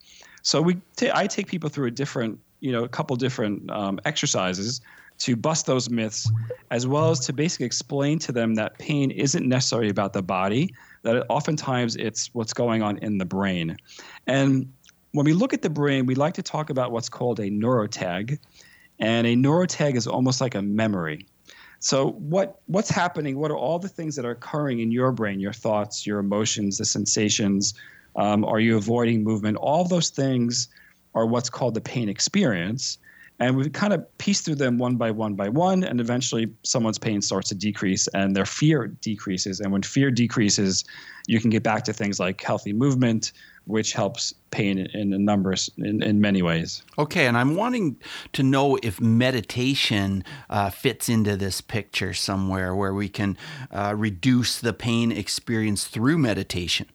So 0.43 0.62
we, 0.62 0.77
t- 0.95 1.12
I 1.13 1.25
take 1.27 1.47
people 1.47 1.69
through 1.69 1.88
a 1.88 1.91
different, 1.91 2.39
you 2.59 2.71
know, 2.71 2.83
a 2.83 2.89
couple 2.89 3.15
different 3.15 3.69
um, 3.71 4.00
exercises 4.05 4.81
to 5.19 5.35
bust 5.35 5.65
those 5.65 5.89
myths, 5.89 6.29
as 6.71 6.85
well 6.85 7.12
as 7.12 7.19
to 7.21 7.33
basically 7.33 7.65
explain 7.65 8.19
to 8.19 8.31
them 8.31 8.55
that 8.55 8.77
pain 8.77 9.12
isn't 9.12 9.47
necessarily 9.47 9.89
about 9.89 10.13
the 10.13 10.21
body, 10.21 10.73
that 11.03 11.25
oftentimes 11.29 11.95
it's 11.95 12.29
what's 12.33 12.53
going 12.53 12.81
on 12.81 12.97
in 12.97 13.17
the 13.17 13.25
brain. 13.25 13.77
And 14.27 14.71
when 15.13 15.25
we 15.25 15.33
look 15.33 15.53
at 15.53 15.62
the 15.62 15.69
brain, 15.69 16.05
we 16.05 16.15
like 16.15 16.33
to 16.33 16.43
talk 16.43 16.69
about 16.69 16.91
what's 16.91 17.09
called 17.09 17.39
a 17.39 17.50
neurotag. 17.50 18.39
And 19.00 19.27
a 19.27 19.35
neurotag 19.35 19.95
is 19.95 20.07
almost 20.07 20.41
like 20.41 20.55
a 20.55 20.62
memory. 20.62 21.27
So 21.83 22.11
what 22.11 22.61
what's 22.67 22.89
happening? 22.89 23.37
What 23.37 23.51
are 23.51 23.57
all 23.57 23.77
the 23.77 23.89
things 23.89 24.15
that 24.15 24.23
are 24.23 24.31
occurring 24.31 24.79
in 24.79 24.89
your 24.89 25.11
brain? 25.11 25.41
Your 25.41 25.51
thoughts, 25.51 26.07
your 26.07 26.19
emotions, 26.19 26.77
the 26.77 26.85
sensations. 26.85 27.73
Um, 28.15 28.45
are 28.45 28.59
you 28.59 28.77
avoiding 28.77 29.21
movement? 29.21 29.57
All 29.57 29.83
those 29.83 30.09
things 30.09 30.69
are 31.13 31.25
what's 31.25 31.49
called 31.49 31.73
the 31.73 31.81
pain 31.81 32.07
experience. 32.07 32.99
And 33.39 33.57
we 33.57 33.69
kind 33.69 33.93
of 33.93 34.17
piece 34.19 34.41
through 34.41 34.55
them 34.55 34.77
one 34.77 34.95
by 34.95 35.11
one 35.11 35.33
by 35.35 35.49
one, 35.49 35.83
and 35.83 35.99
eventually 35.99 36.51
someone's 36.63 36.99
pain 36.99 37.21
starts 37.21 37.49
to 37.49 37.55
decrease 37.55 38.07
and 38.09 38.35
their 38.35 38.45
fear 38.45 38.87
decreases. 38.87 39.59
And 39.59 39.71
when 39.71 39.81
fear 39.81 40.11
decreases, 40.11 40.85
you 41.27 41.39
can 41.39 41.49
get 41.49 41.63
back 41.63 41.83
to 41.85 41.93
things 41.93 42.19
like 42.19 42.41
healthy 42.41 42.73
movement, 42.73 43.31
which 43.65 43.93
helps 43.93 44.33
pain 44.51 44.77
in 44.77 45.13
a 45.13 45.17
number 45.17 45.53
in, 45.77 46.03
in 46.03 46.21
many 46.21 46.41
ways. 46.41 46.83
Okay, 46.97 47.25
and 47.25 47.37
I'm 47.37 47.55
wanting 47.55 47.97
to 48.33 48.43
know 48.43 48.77
if 48.83 49.01
meditation 49.01 50.23
uh, 50.49 50.69
fits 50.69 51.09
into 51.09 51.35
this 51.35 51.59
picture 51.59 52.13
somewhere 52.13 52.75
where 52.75 52.93
we 52.93 53.09
can 53.09 53.37
uh, 53.71 53.93
reduce 53.97 54.59
the 54.59 54.73
pain 54.73 55.11
experience 55.11 55.85
through 55.85 56.17
meditation. 56.17 56.87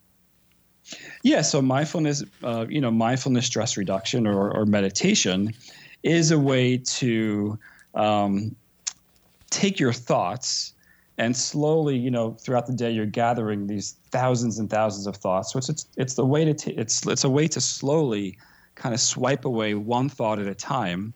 Yeah, 1.23 1.43
so 1.43 1.61
mindfulness, 1.61 2.23
uh, 2.43 2.67
you 2.69 2.81
know, 2.81 2.91
mindfulness 2.91 3.47
stress 3.47 3.77
reduction 3.77 4.27
or, 4.27 4.51
or 4.51 4.65
meditation 4.65 5.53
is 6.03 6.31
a 6.31 6.39
way 6.39 6.77
to 6.79 7.59
um, 7.95 8.55
take 9.51 9.81
your 9.81 9.93
thoughts 9.93 10.75
and 11.19 11.37
slowly, 11.37 11.97
you 11.97 12.13
know, 12.13 12.37
throughout 12.41 12.67
the 12.67 12.73
day, 12.73 12.93
you're 12.93 13.05
gathering 13.05 13.67
these 13.67 13.97
thousands 14.11 14.61
and 14.61 14.71
thousands 14.71 15.07
of 15.09 15.17
thoughts. 15.17 15.53
So 15.53 15.59
it's 15.59 15.69
it's, 15.69 15.89
it's 15.97 16.15
the 16.15 16.25
way 16.25 16.45
to 16.45 16.55
t- 16.55 16.71
it's 16.73 17.05
it's 17.07 17.25
a 17.25 17.31
way 17.31 17.49
to 17.49 17.61
slowly 17.61 18.39
kind 18.77 18.95
of 18.95 19.01
swipe 19.01 19.45
away 19.45 19.75
one 19.75 20.09
thought 20.09 20.39
at 20.39 20.47
a 20.47 20.55
time 20.55 21.13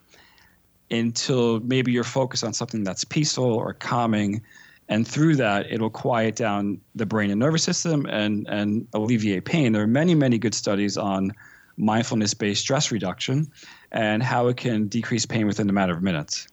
until 0.90 1.60
maybe 1.60 1.92
you're 1.92 2.04
focused 2.04 2.42
on 2.42 2.52
something 2.52 2.82
that's 2.82 3.04
peaceful 3.04 3.44
or 3.44 3.74
calming 3.74 4.42
and 4.88 5.06
through 5.06 5.36
that 5.36 5.70
it'll 5.70 5.88
quiet 5.88 6.34
down 6.34 6.78
the 6.96 7.06
brain 7.06 7.30
and 7.30 7.38
nervous 7.38 7.62
system 7.62 8.04
and 8.06 8.46
and 8.48 8.86
alleviate 8.92 9.44
pain 9.44 9.72
there 9.72 9.82
are 9.82 9.86
many 9.86 10.14
many 10.14 10.38
good 10.38 10.54
studies 10.54 10.98
on 10.98 11.32
mindfulness 11.76 12.34
based 12.34 12.60
stress 12.60 12.90
reduction 12.90 13.50
and 13.90 14.22
how 14.22 14.48
it 14.48 14.56
can 14.56 14.88
decrease 14.88 15.26
pain 15.26 15.46
within 15.46 15.68
a 15.68 15.72
matter 15.72 15.92
of 15.92 16.02
minutes 16.02 16.48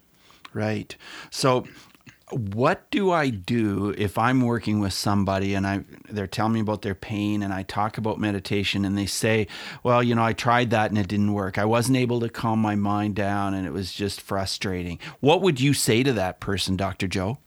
right 0.53 0.95
so 1.29 1.65
what 2.31 2.89
do 2.91 3.11
I 3.11 3.29
do 3.29 3.93
if 3.97 4.17
I'm 4.17 4.41
working 4.41 4.79
with 4.79 4.93
somebody 4.93 5.55
and 5.55 5.65
I 5.65 5.83
they're 6.09 6.27
telling 6.27 6.53
me 6.53 6.59
about 6.59 6.81
their 6.81 6.95
pain 6.95 7.41
and 7.41 7.53
I 7.53 7.63
talk 7.63 7.97
about 7.97 8.19
meditation 8.19 8.85
and 8.85 8.97
they 8.97 9.05
say, 9.05 9.47
"Well, 9.83 10.03
you 10.03 10.15
know, 10.15 10.23
I 10.23 10.33
tried 10.33 10.69
that 10.69 10.91
and 10.91 10.97
it 10.97 11.07
didn't 11.07 11.33
work. 11.33 11.57
I 11.57 11.65
wasn't 11.65 11.97
able 11.97 12.19
to 12.19 12.29
calm 12.29 12.59
my 12.59 12.75
mind 12.75 13.15
down 13.15 13.53
and 13.53 13.65
it 13.65 13.71
was 13.71 13.93
just 13.93 14.21
frustrating." 14.21 14.99
What 15.19 15.41
would 15.41 15.59
you 15.59 15.73
say 15.73 16.03
to 16.03 16.13
that 16.13 16.39
person, 16.39 16.75
Dr. 16.75 17.07
Joe? 17.07 17.39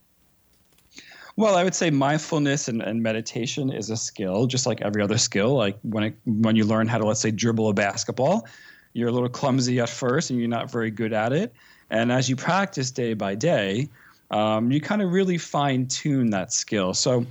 Well, 1.35 1.55
I 1.55 1.63
would 1.63 1.73
say 1.73 1.89
mindfulness 1.89 2.67
and, 2.67 2.81
and 2.81 3.01
meditation 3.01 3.71
is 3.71 3.89
a 3.89 3.97
skill, 3.97 4.45
just 4.45 4.67
like 4.67 4.81
every 4.81 5.01
other 5.01 5.17
skill. 5.17 5.55
Like 5.55 5.77
when 5.81 6.03
it, 6.03 6.15
when 6.25 6.55
you 6.55 6.63
learn 6.63 6.87
how 6.87 6.99
to, 6.99 7.05
let's 7.05 7.21
say, 7.21 7.31
dribble 7.31 7.69
a 7.69 7.73
basketball, 7.73 8.47
you're 8.93 9.09
a 9.09 9.11
little 9.11 9.29
clumsy 9.29 9.79
at 9.79 9.89
first 9.89 10.29
and 10.29 10.39
you're 10.39 10.47
not 10.47 10.69
very 10.69 10.91
good 10.91 11.11
at 11.11 11.33
it. 11.33 11.51
And 11.89 12.11
as 12.11 12.29
you 12.29 12.35
practice 12.35 12.91
day 12.91 13.15
by 13.15 13.33
day, 13.33 13.89
um, 14.29 14.71
you 14.71 14.79
kind 14.79 15.01
of 15.01 15.11
really 15.11 15.37
fine 15.37 15.87
tune 15.87 16.29
that 16.31 16.53
skill. 16.53 16.93
So, 16.93 17.25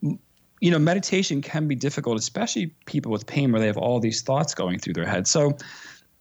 you 0.00 0.70
know, 0.70 0.78
meditation 0.78 1.40
can 1.40 1.68
be 1.68 1.74
difficult, 1.76 2.18
especially 2.18 2.72
people 2.86 3.12
with 3.12 3.26
pain 3.26 3.52
where 3.52 3.60
they 3.60 3.66
have 3.66 3.76
all 3.76 4.00
these 4.00 4.22
thoughts 4.22 4.54
going 4.54 4.78
through 4.78 4.94
their 4.94 5.06
head. 5.06 5.26
So, 5.28 5.56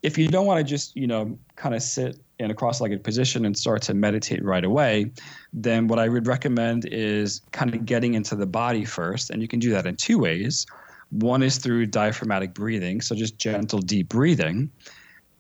if 0.01 0.17
you 0.17 0.27
don't 0.27 0.45
want 0.45 0.59
to 0.59 0.69
just, 0.69 0.95
you 0.97 1.07
know, 1.07 1.37
kind 1.55 1.73
of 1.73 1.81
sit 1.81 2.19
in 2.43 2.51
a 2.51 2.53
cross-legged 2.53 3.03
position 3.03 3.45
and 3.45 3.57
start 3.57 3.81
to 3.83 3.93
meditate 3.93 4.43
right 4.43 4.63
away, 4.65 5.11
then 5.53 5.87
what 5.87 5.97
I 5.97 6.09
would 6.09 6.27
recommend 6.27 6.85
is 6.85 7.41
kind 7.51 7.73
of 7.73 7.85
getting 7.85 8.13
into 8.13 8.35
the 8.35 8.45
body 8.45 8.85
first, 8.85 9.29
and 9.29 9.41
you 9.41 9.47
can 9.47 9.59
do 9.59 9.71
that 9.71 9.85
in 9.85 9.95
two 9.95 10.19
ways. 10.19 10.65
One 11.11 11.41
is 11.41 11.57
through 11.57 11.87
diaphragmatic 11.87 12.53
breathing, 12.53 13.01
so 13.01 13.15
just 13.15 13.37
gentle 13.37 13.79
deep 13.79 14.09
breathing. 14.09 14.69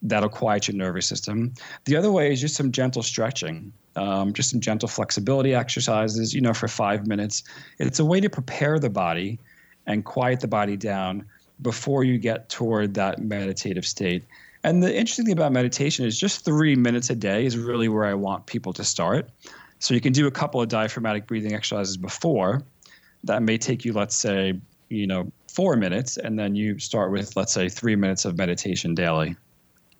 That'll 0.01 0.29
quiet 0.29 0.67
your 0.67 0.77
nervous 0.77 1.05
system. 1.05 1.53
The 1.85 1.95
other 1.95 2.11
way 2.11 2.31
is 2.31 2.41
just 2.41 2.55
some 2.55 2.71
gentle 2.71 3.03
stretching, 3.03 3.71
um, 3.95 4.33
just 4.33 4.49
some 4.49 4.59
gentle 4.59 4.87
flexibility 4.87 5.53
exercises, 5.53 6.33
you 6.33 6.41
know, 6.41 6.53
for 6.53 6.67
five 6.67 7.07
minutes. 7.07 7.43
It's 7.79 7.99
a 7.99 8.05
way 8.05 8.19
to 8.19 8.29
prepare 8.29 8.79
the 8.79 8.89
body 8.89 9.39
and 9.87 10.05
quiet 10.05 10.39
the 10.39 10.47
body 10.47 10.77
down 10.77 11.25
before 11.61 12.03
you 12.03 12.17
get 12.17 12.49
toward 12.49 12.93
that 12.95 13.19
meditative 13.19 13.85
state. 13.85 14.23
And 14.63 14.81
the 14.81 14.95
interesting 14.95 15.25
thing 15.25 15.33
about 15.33 15.51
meditation 15.51 16.05
is 16.05 16.17
just 16.17 16.45
three 16.45 16.75
minutes 16.75 17.09
a 17.09 17.15
day 17.15 17.45
is 17.45 17.57
really 17.57 17.89
where 17.89 18.05
I 18.05 18.13
want 18.13 18.45
people 18.45 18.71
to 18.73 18.83
start. 18.83 19.29
So 19.79 19.93
you 19.93 19.99
can 19.99 20.13
do 20.13 20.27
a 20.27 20.31
couple 20.31 20.61
of 20.61 20.69
diaphragmatic 20.69 21.27
breathing 21.27 21.53
exercises 21.53 21.97
before. 21.97 22.63
That 23.25 23.43
may 23.43 23.57
take 23.57 23.83
you, 23.83 23.93
let's 23.93 24.15
say, 24.15 24.59
you 24.89 25.07
know, 25.07 25.31
four 25.51 25.75
minutes, 25.75 26.17
and 26.17 26.39
then 26.39 26.55
you 26.55 26.79
start 26.79 27.11
with, 27.11 27.35
let's 27.35 27.53
say, 27.53 27.69
three 27.69 27.95
minutes 27.95 28.25
of 28.25 28.37
meditation 28.37 28.95
daily. 28.95 29.35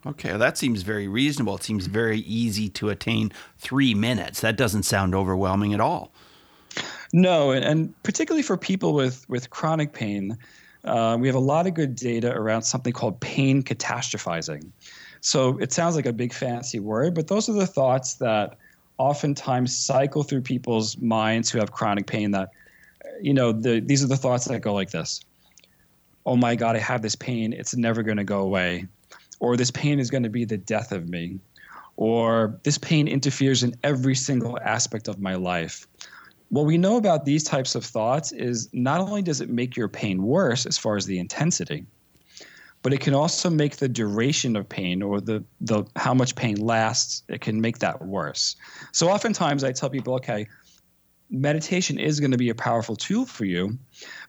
Okay, 0.06 0.30
well, 0.30 0.40
that 0.40 0.58
seems 0.58 0.82
very 0.82 1.08
reasonable. 1.08 1.56
It 1.56 1.64
seems 1.64 1.88
very 1.88 2.20
easy 2.20 2.70
to 2.70 2.90
attain 2.90 3.32
three 3.58 3.94
minutes. 3.94 4.42
That 4.42 4.58
doesn't 4.58 4.84
sound 4.84 5.16
overwhelming 5.16 5.74
at 5.74 5.80
all. 5.80 6.12
No, 7.14 7.52
and, 7.52 7.64
and 7.64 8.04
particularly 8.04 8.42
for 8.44 8.58
people 8.58 8.94
with 8.94 9.30
with 9.30 9.50
chronic 9.50 9.94
pain, 9.94 10.38
uh, 10.84 11.18
we 11.20 11.28
have 11.28 11.36
a 11.36 11.40
lot 11.40 11.68
of 11.68 11.74
good 11.74 11.96
data 11.96 12.32
around 12.32 12.64
something 12.64 12.94
called 12.94 13.20
pain 13.20 13.64
catastrophizing. 13.64 14.70
So 15.22 15.58
it 15.60 15.72
sounds 15.72 15.96
like 15.96 16.06
a 16.06 16.14
big 16.14 16.34
fancy 16.34 16.80
word, 16.80 17.16
but 17.16 17.28
those 17.28 17.48
are 17.50 17.54
the 17.54 17.68
thoughts 17.68 18.16
that 18.16 18.58
oftentimes 18.98 19.76
cycle 19.76 20.24
through 20.24 20.42
people's 20.42 20.98
minds 20.98 21.50
who 21.50 21.60
have 21.60 21.72
chronic 21.72 22.08
pain. 22.08 22.32
That 22.32 22.50
you 23.22 23.34
know, 23.34 23.52
the, 23.52 23.80
these 23.80 24.04
are 24.04 24.08
the 24.08 24.18
thoughts 24.18 24.46
that 24.46 24.60
go 24.60 24.74
like 24.74 24.92
this: 24.92 25.22
"Oh 26.26 26.36
my 26.36 26.56
God, 26.56 26.76
I 26.76 26.80
have 26.80 27.02
this 27.02 27.16
pain. 27.16 27.54
It's 27.54 27.76
never 27.76 28.04
going 28.04 28.18
to 28.18 28.24
go 28.24 28.42
away." 28.42 28.88
or 29.44 29.58
this 29.58 29.72
pain 29.72 30.00
is 30.00 30.10
going 30.10 30.24
to 30.24 30.30
be 30.30 30.46
the 30.46 30.58
death 30.58 30.94
of 30.94 31.10
me, 31.10 31.38
or 31.98 32.58
this 32.64 32.78
pain 32.78 33.10
interferes 33.10 33.62
in 33.62 33.76
every 33.84 34.16
single 34.16 34.58
aspect 34.62 35.10
of 35.10 35.20
my 35.20 35.36
life. 35.36 35.86
What 36.54 36.68
we 36.68 36.78
know 36.78 36.98
about 36.98 37.26
these 37.26 37.44
types 37.44 37.74
of 37.74 37.84
thoughts 37.84 38.32
is 38.32 38.70
not 38.74 39.02
only 39.02 39.24
does 39.24 39.42
it 39.42 39.50
make 39.50 39.76
your 39.76 39.88
pain 39.88 40.22
worse 40.22 40.68
as 40.68 40.78
far 40.78 40.96
as 40.96 41.08
the 41.08 41.18
intensity, 41.18 41.84
but 42.84 42.94
it 42.94 43.00
can 43.00 43.16
also 43.16 43.50
make 43.50 43.78
the 43.78 43.90
duration 43.90 44.56
of 44.56 44.70
pain 44.70 45.02
or 45.02 45.20
the, 45.20 45.44
the 45.62 45.84
how 45.96 46.14
much 46.14 46.36
pain 46.36 46.58
lasts, 46.58 47.24
it 47.28 47.42
can 47.42 47.60
make 47.60 47.80
that 47.80 48.00
worse. 48.06 48.56
So 48.92 49.10
oftentimes 49.10 49.64
I 49.64 49.72
tell 49.72 49.90
people, 49.90 50.14
okay, 50.14 50.48
meditation 51.32 51.98
is 51.98 52.20
going 52.20 52.30
to 52.30 52.38
be 52.38 52.50
a 52.50 52.56
powerful 52.56 52.96
tool 52.96 53.26
for 53.26 53.46
you, 53.46 53.76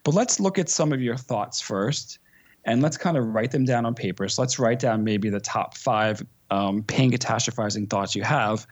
but 0.03 0.15
let's 0.15 0.39
look 0.39 0.57
at 0.57 0.67
some 0.67 0.91
of 0.91 0.99
your 1.03 1.17
thoughts 1.17 1.61
first 1.61 2.17
and 2.63 2.81
let's 2.81 2.97
kind 2.97 3.17
of 3.17 3.35
write 3.35 3.51
them 3.51 3.65
down 3.65 3.85
on 3.85 3.93
paper. 3.93 4.27
So 4.29 4.41
let's 4.41 4.57
write 4.57 4.79
down 4.79 5.03
maybe 5.03 5.29
the 5.29 5.39
top 5.39 5.77
five 5.77 6.25
um, 6.49 6.81
pain 6.81 7.11
catastrophizing 7.11 7.87
thoughts 7.87 8.15
you 8.15 8.23
have, 8.23 8.65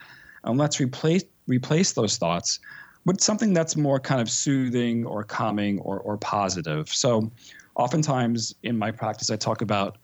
and 0.43 0.57
let's 0.57 0.79
replace 0.79 1.23
replace 1.45 1.91
those 1.91 2.17
thoughts 2.17 2.59
with 3.05 3.21
something 3.21 3.53
that's 3.53 3.75
more 3.75 3.99
kind 3.99 4.21
of 4.21 4.29
soothing 4.29 5.05
or 5.05 5.23
calming 5.23 5.79
or, 5.79 5.99
or 5.99 6.17
positive. 6.17 6.89
So, 6.89 7.31
oftentimes 7.75 8.55
in 8.63 8.77
my 8.77 8.91
practice, 8.91 9.29
I 9.29 9.35
talk 9.35 9.61
about 9.61 9.97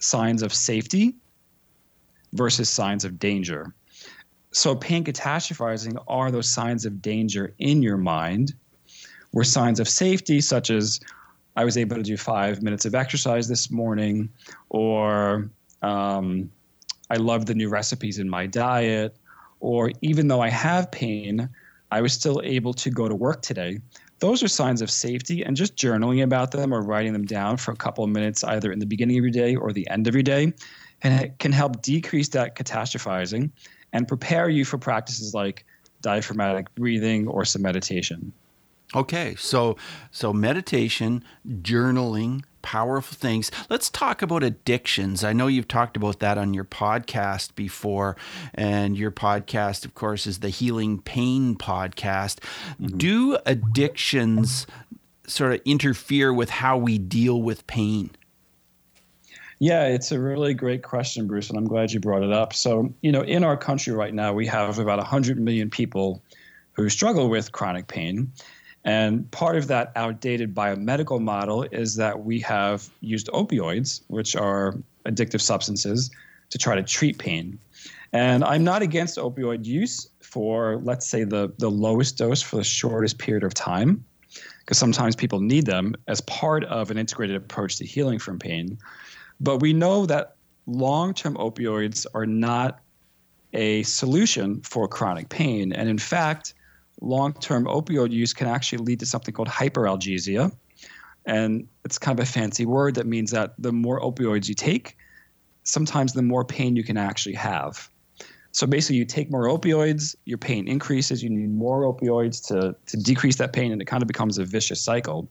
signs 0.00 0.42
of 0.42 0.52
safety 0.52 1.14
versus 2.32 2.68
signs 2.68 3.04
of 3.04 3.18
danger. 3.18 3.74
So, 4.52 4.74
pain 4.74 5.04
catastrophizing 5.04 6.02
are 6.08 6.30
those 6.30 6.48
signs 6.48 6.84
of 6.84 7.02
danger 7.02 7.54
in 7.58 7.82
your 7.82 7.96
mind, 7.96 8.54
where 9.32 9.44
signs 9.44 9.80
of 9.80 9.88
safety, 9.88 10.40
such 10.40 10.70
as 10.70 11.00
I 11.56 11.64
was 11.64 11.76
able 11.76 11.96
to 11.96 12.02
do 12.02 12.16
five 12.16 12.62
minutes 12.62 12.84
of 12.84 12.94
exercise 12.94 13.48
this 13.48 13.70
morning, 13.70 14.28
or 14.68 15.50
um, 15.82 16.50
I 17.10 17.16
love 17.16 17.46
the 17.46 17.54
new 17.54 17.68
recipes 17.68 18.18
in 18.18 18.28
my 18.28 18.46
diet, 18.46 19.16
or 19.60 19.90
even 20.00 20.28
though 20.28 20.40
I 20.40 20.48
have 20.48 20.90
pain, 20.90 21.48
I 21.90 22.00
was 22.00 22.12
still 22.12 22.40
able 22.44 22.72
to 22.74 22.90
go 22.90 23.08
to 23.08 23.14
work 23.14 23.42
today. 23.42 23.78
Those 24.20 24.42
are 24.42 24.48
signs 24.48 24.82
of 24.82 24.90
safety, 24.90 25.42
and 25.42 25.56
just 25.56 25.76
journaling 25.76 26.22
about 26.22 26.50
them 26.50 26.74
or 26.74 26.82
writing 26.82 27.12
them 27.12 27.24
down 27.24 27.56
for 27.56 27.72
a 27.72 27.76
couple 27.76 28.04
of 28.04 28.10
minutes, 28.10 28.44
either 28.44 28.70
in 28.70 28.78
the 28.78 28.86
beginning 28.86 29.18
of 29.18 29.24
your 29.24 29.30
day 29.30 29.56
or 29.56 29.72
the 29.72 29.88
end 29.88 30.06
of 30.06 30.14
your 30.14 30.22
day, 30.22 30.52
and 31.02 31.20
it 31.20 31.38
can 31.38 31.52
help 31.52 31.80
decrease 31.82 32.28
that 32.28 32.54
catastrophizing 32.54 33.50
and 33.92 34.06
prepare 34.06 34.48
you 34.48 34.64
for 34.64 34.78
practices 34.78 35.34
like 35.34 35.64
diaphragmatic 36.02 36.74
breathing 36.74 37.26
or 37.28 37.44
some 37.44 37.62
meditation. 37.62 38.32
Okay, 38.94 39.36
so 39.36 39.76
so 40.10 40.32
meditation, 40.32 41.22
journaling, 41.46 42.42
powerful 42.62 43.16
things. 43.16 43.50
Let's 43.68 43.88
talk 43.88 44.20
about 44.20 44.42
addictions. 44.42 45.22
I 45.22 45.32
know 45.32 45.46
you've 45.46 45.68
talked 45.68 45.96
about 45.96 46.18
that 46.18 46.38
on 46.38 46.54
your 46.54 46.64
podcast 46.64 47.54
before, 47.54 48.16
and 48.52 48.96
your 48.96 49.12
podcast, 49.12 49.84
of 49.84 49.94
course, 49.94 50.26
is 50.26 50.40
the 50.40 50.48
Healing 50.48 51.00
Pain 51.00 51.54
podcast. 51.54 52.40
Mm-hmm. 52.80 52.98
Do 52.98 53.38
addictions 53.46 54.66
sort 55.26 55.52
of 55.52 55.60
interfere 55.64 56.32
with 56.32 56.50
how 56.50 56.76
we 56.76 56.98
deal 56.98 57.40
with 57.40 57.66
pain? 57.68 58.10
Yeah, 59.60 59.86
it's 59.86 60.10
a 60.10 60.18
really 60.18 60.54
great 60.54 60.82
question, 60.82 61.26
Bruce, 61.26 61.50
and 61.50 61.58
I'm 61.58 61.66
glad 61.66 61.92
you 61.92 62.00
brought 62.00 62.22
it 62.22 62.32
up. 62.32 62.54
So, 62.54 62.92
you 63.02 63.12
know, 63.12 63.20
in 63.20 63.44
our 63.44 63.56
country 63.58 63.92
right 63.92 64.14
now, 64.14 64.32
we 64.32 64.46
have 64.46 64.78
about 64.78 64.98
100 64.98 65.38
million 65.38 65.70
people 65.70 66.22
who 66.72 66.88
struggle 66.88 67.28
with 67.28 67.52
chronic 67.52 67.86
pain. 67.86 68.32
And 68.84 69.30
part 69.30 69.56
of 69.56 69.66
that 69.68 69.92
outdated 69.94 70.54
biomedical 70.54 71.20
model 71.20 71.64
is 71.64 71.96
that 71.96 72.24
we 72.24 72.40
have 72.40 72.88
used 73.00 73.28
opioids, 73.28 74.00
which 74.08 74.34
are 74.36 74.74
addictive 75.04 75.40
substances, 75.40 76.10
to 76.50 76.58
try 76.58 76.74
to 76.74 76.82
treat 76.82 77.18
pain. 77.18 77.58
And 78.12 78.42
I'm 78.42 78.64
not 78.64 78.82
against 78.82 79.18
opioid 79.18 79.64
use 79.64 80.08
for, 80.20 80.78
let's 80.82 81.06
say, 81.06 81.24
the, 81.24 81.52
the 81.58 81.70
lowest 81.70 82.16
dose 82.16 82.42
for 82.42 82.56
the 82.56 82.64
shortest 82.64 83.18
period 83.18 83.44
of 83.44 83.54
time, 83.54 84.04
because 84.60 84.78
sometimes 84.78 85.14
people 85.14 85.40
need 85.40 85.66
them 85.66 85.94
as 86.08 86.20
part 86.22 86.64
of 86.64 86.90
an 86.90 86.98
integrated 86.98 87.36
approach 87.36 87.76
to 87.76 87.84
healing 87.84 88.18
from 88.18 88.38
pain. 88.38 88.78
But 89.40 89.58
we 89.58 89.72
know 89.72 90.06
that 90.06 90.36
long 90.66 91.14
term 91.14 91.34
opioids 91.34 92.06
are 92.14 92.26
not 92.26 92.80
a 93.52 93.82
solution 93.82 94.60
for 94.62 94.88
chronic 94.88 95.28
pain. 95.28 95.72
And 95.72 95.88
in 95.88 95.98
fact, 95.98 96.54
long 97.00 97.32
term 97.34 97.64
opioid 97.64 98.12
use 98.12 98.32
can 98.32 98.46
actually 98.46 98.78
lead 98.84 99.00
to 99.00 99.06
something 99.06 99.34
called 99.34 99.48
hyperalgesia. 99.48 100.54
And 101.26 101.68
it's 101.84 101.98
kind 101.98 102.18
of 102.18 102.22
a 102.22 102.30
fancy 102.30 102.66
word 102.66 102.94
that 102.94 103.06
means 103.06 103.30
that 103.30 103.54
the 103.58 103.72
more 103.72 104.00
opioids 104.00 104.48
you 104.48 104.54
take, 104.54 104.96
sometimes 105.64 106.12
the 106.12 106.22
more 106.22 106.44
pain 106.44 106.76
you 106.76 106.82
can 106.84 106.96
actually 106.96 107.34
have. 107.34 107.90
So 108.52 108.66
basically, 108.66 108.96
you 108.96 109.04
take 109.04 109.30
more 109.30 109.44
opioids, 109.44 110.16
your 110.24 110.38
pain 110.38 110.66
increases. 110.66 111.22
You 111.22 111.30
need 111.30 111.50
more 111.50 111.82
opioids 111.82 112.44
to, 112.48 112.74
to 112.86 112.96
decrease 112.96 113.36
that 113.36 113.52
pain, 113.52 113.70
and 113.70 113.80
it 113.80 113.84
kind 113.84 114.02
of 114.02 114.08
becomes 114.08 114.38
a 114.38 114.44
vicious 114.44 114.80
cycle. 114.80 115.30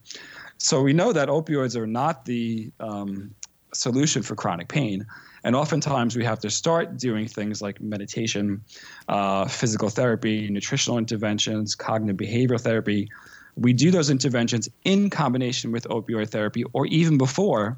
So 0.58 0.82
we 0.82 0.94
know 0.94 1.12
that 1.12 1.28
opioids 1.28 1.76
are 1.76 1.88
not 1.88 2.26
the 2.26 2.72
um, 2.80 3.34
solution 3.74 4.24
for 4.24 4.36
chronic 4.36 4.68
pain. 4.68 5.06
And 5.44 5.56
oftentimes 5.56 6.16
we 6.16 6.26
have 6.26 6.40
to 6.40 6.50
start 6.50 6.98
doing 6.98 7.28
things 7.28 7.62
like 7.62 7.80
meditation, 7.80 8.62
uh, 9.08 9.46
physical 9.46 9.90
therapy, 9.90 10.50
nutritional 10.50 10.98
interventions, 10.98 11.76
cognitive 11.76 12.18
behavioral 12.18 12.60
therapy. 12.60 13.10
We 13.56 13.74
do 13.74 13.92
those 13.92 14.10
interventions 14.10 14.68
in 14.84 15.10
combination 15.10 15.72
with 15.72 15.88
opioid 15.88 16.30
therapy 16.30 16.64
or 16.74 16.88
even 16.88 17.18
before 17.18 17.78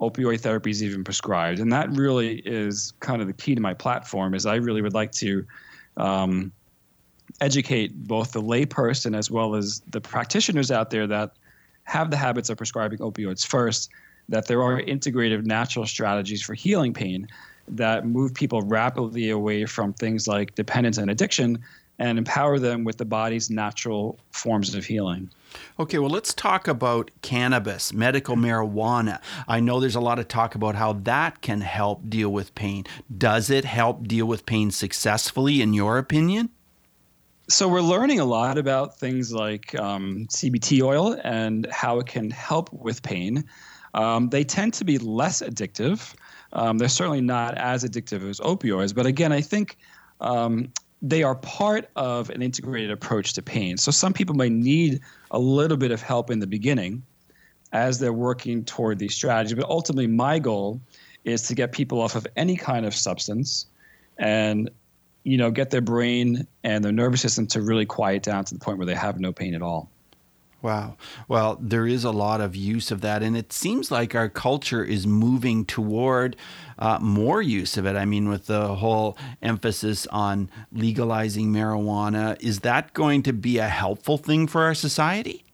opioid 0.00 0.40
therapy 0.40 0.70
is 0.70 0.82
even 0.82 1.04
prescribed. 1.04 1.58
And 1.58 1.72
that 1.72 1.90
really 1.90 2.36
is 2.46 2.92
kind 3.00 3.20
of 3.20 3.26
the 3.26 3.32
key 3.32 3.54
to 3.54 3.60
my 3.60 3.74
platform 3.74 4.34
is 4.34 4.46
I 4.46 4.56
really 4.56 4.80
would 4.80 4.94
like 4.94 5.12
to 5.12 5.44
um, 5.96 6.52
educate 7.40 7.94
both 8.06 8.32
the 8.32 8.40
layperson 8.40 9.16
as 9.16 9.30
well 9.30 9.54
as 9.54 9.82
the 9.88 10.00
practitioners 10.00 10.70
out 10.70 10.90
there 10.90 11.06
that 11.06 11.32
have 11.84 12.10
the 12.10 12.16
habits 12.16 12.48
of 12.48 12.56
prescribing 12.58 12.98
opioids 12.98 13.46
first 13.46 13.90
that 14.28 14.46
there 14.46 14.62
are 14.62 14.80
integrative 14.80 15.44
natural 15.44 15.86
strategies 15.86 16.42
for 16.42 16.54
healing 16.54 16.92
pain 16.92 17.28
that 17.68 18.06
move 18.06 18.34
people 18.34 18.62
rapidly 18.62 19.30
away 19.30 19.66
from 19.66 19.92
things 19.92 20.26
like 20.26 20.54
dependence 20.54 20.98
and 20.98 21.10
addiction 21.10 21.58
and 21.98 22.18
empower 22.18 22.58
them 22.58 22.84
with 22.84 22.98
the 22.98 23.04
body's 23.04 23.50
natural 23.50 24.18
forms 24.30 24.74
of 24.74 24.84
healing. 24.84 25.30
Okay, 25.80 25.98
well, 25.98 26.10
let's 26.10 26.32
talk 26.32 26.68
about 26.68 27.10
cannabis, 27.22 27.92
medical 27.92 28.36
marijuana. 28.36 29.20
I 29.48 29.60
know 29.60 29.80
there's 29.80 29.96
a 29.96 30.00
lot 30.00 30.18
of 30.18 30.28
talk 30.28 30.54
about 30.54 30.76
how 30.76 30.92
that 30.92 31.40
can 31.40 31.60
help 31.60 32.08
deal 32.08 32.30
with 32.30 32.54
pain. 32.54 32.84
Does 33.16 33.50
it 33.50 33.64
help 33.64 34.06
deal 34.06 34.26
with 34.26 34.46
pain 34.46 34.70
successfully, 34.70 35.60
in 35.60 35.74
your 35.74 35.98
opinion? 35.98 36.50
So, 37.48 37.66
we're 37.66 37.80
learning 37.80 38.20
a 38.20 38.26
lot 38.26 38.58
about 38.58 38.98
things 38.98 39.32
like 39.32 39.74
um, 39.80 40.26
CBD 40.30 40.82
oil 40.82 41.18
and 41.24 41.66
how 41.72 41.98
it 41.98 42.06
can 42.06 42.30
help 42.30 42.70
with 42.72 43.02
pain. 43.02 43.44
Um, 43.94 44.28
they 44.28 44.44
tend 44.44 44.74
to 44.74 44.84
be 44.84 44.98
less 44.98 45.42
addictive. 45.42 46.14
Um, 46.52 46.78
they're 46.78 46.88
certainly 46.88 47.20
not 47.20 47.56
as 47.56 47.84
addictive 47.84 48.28
as 48.28 48.40
opioids, 48.40 48.94
but 48.94 49.06
again, 49.06 49.32
I 49.32 49.40
think 49.40 49.76
um, 50.20 50.72
they 51.02 51.22
are 51.22 51.34
part 51.36 51.88
of 51.96 52.30
an 52.30 52.42
integrated 52.42 52.90
approach 52.90 53.34
to 53.34 53.42
pain. 53.42 53.76
So 53.76 53.90
some 53.90 54.12
people 54.12 54.34
may 54.34 54.48
need 54.48 55.00
a 55.30 55.38
little 55.38 55.76
bit 55.76 55.90
of 55.90 56.02
help 56.02 56.30
in 56.30 56.38
the 56.38 56.46
beginning 56.46 57.02
as 57.72 57.98
they're 57.98 58.12
working 58.12 58.64
toward 58.64 58.98
these 58.98 59.14
strategies, 59.14 59.54
but 59.54 59.68
ultimately, 59.68 60.06
my 60.06 60.38
goal 60.38 60.80
is 61.24 61.42
to 61.42 61.54
get 61.54 61.72
people 61.72 62.00
off 62.00 62.16
of 62.16 62.26
any 62.36 62.56
kind 62.56 62.86
of 62.86 62.94
substance 62.94 63.66
and 64.16 64.70
you 65.24 65.36
know 65.36 65.50
get 65.50 65.70
their 65.70 65.80
brain 65.80 66.46
and 66.64 66.84
their 66.84 66.92
nervous 66.92 67.20
system 67.20 67.46
to 67.46 67.60
really 67.60 67.84
quiet 67.84 68.22
down 68.22 68.44
to 68.44 68.54
the 68.54 68.60
point 68.60 68.78
where 68.78 68.86
they 68.86 68.94
have 68.94 69.20
no 69.20 69.32
pain 69.32 69.54
at 69.54 69.62
all 69.62 69.90
Wow. 70.60 70.96
Well, 71.28 71.56
there 71.60 71.86
is 71.86 72.02
a 72.02 72.10
lot 72.10 72.40
of 72.40 72.56
use 72.56 72.90
of 72.90 73.00
that. 73.02 73.22
And 73.22 73.36
it 73.36 73.52
seems 73.52 73.92
like 73.92 74.16
our 74.16 74.28
culture 74.28 74.82
is 74.82 75.06
moving 75.06 75.64
toward 75.64 76.34
uh, 76.80 76.98
more 77.00 77.40
use 77.40 77.76
of 77.76 77.86
it. 77.86 77.94
I 77.94 78.04
mean, 78.04 78.28
with 78.28 78.46
the 78.46 78.74
whole 78.74 79.16
emphasis 79.40 80.06
on 80.08 80.50
legalizing 80.72 81.52
marijuana, 81.52 82.40
is 82.42 82.60
that 82.60 82.92
going 82.92 83.22
to 83.24 83.32
be 83.32 83.58
a 83.58 83.68
helpful 83.68 84.18
thing 84.18 84.48
for 84.48 84.62
our 84.62 84.74
society? 84.74 85.44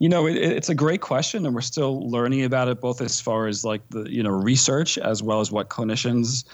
You 0.00 0.08
know, 0.08 0.26
it, 0.26 0.36
it's 0.36 0.68
a 0.68 0.74
great 0.74 1.00
question, 1.00 1.46
and 1.46 1.54
we're 1.54 1.60
still 1.62 2.08
learning 2.10 2.44
about 2.44 2.68
it, 2.68 2.80
both 2.80 3.00
as 3.00 3.20
far 3.20 3.46
as 3.46 3.64
like 3.64 3.88
the 3.90 4.10
you 4.12 4.22
know 4.22 4.30
research 4.30 4.98
as 4.98 5.22
well 5.22 5.40
as 5.40 5.50
what 5.50 5.70
clinicians 5.70 6.44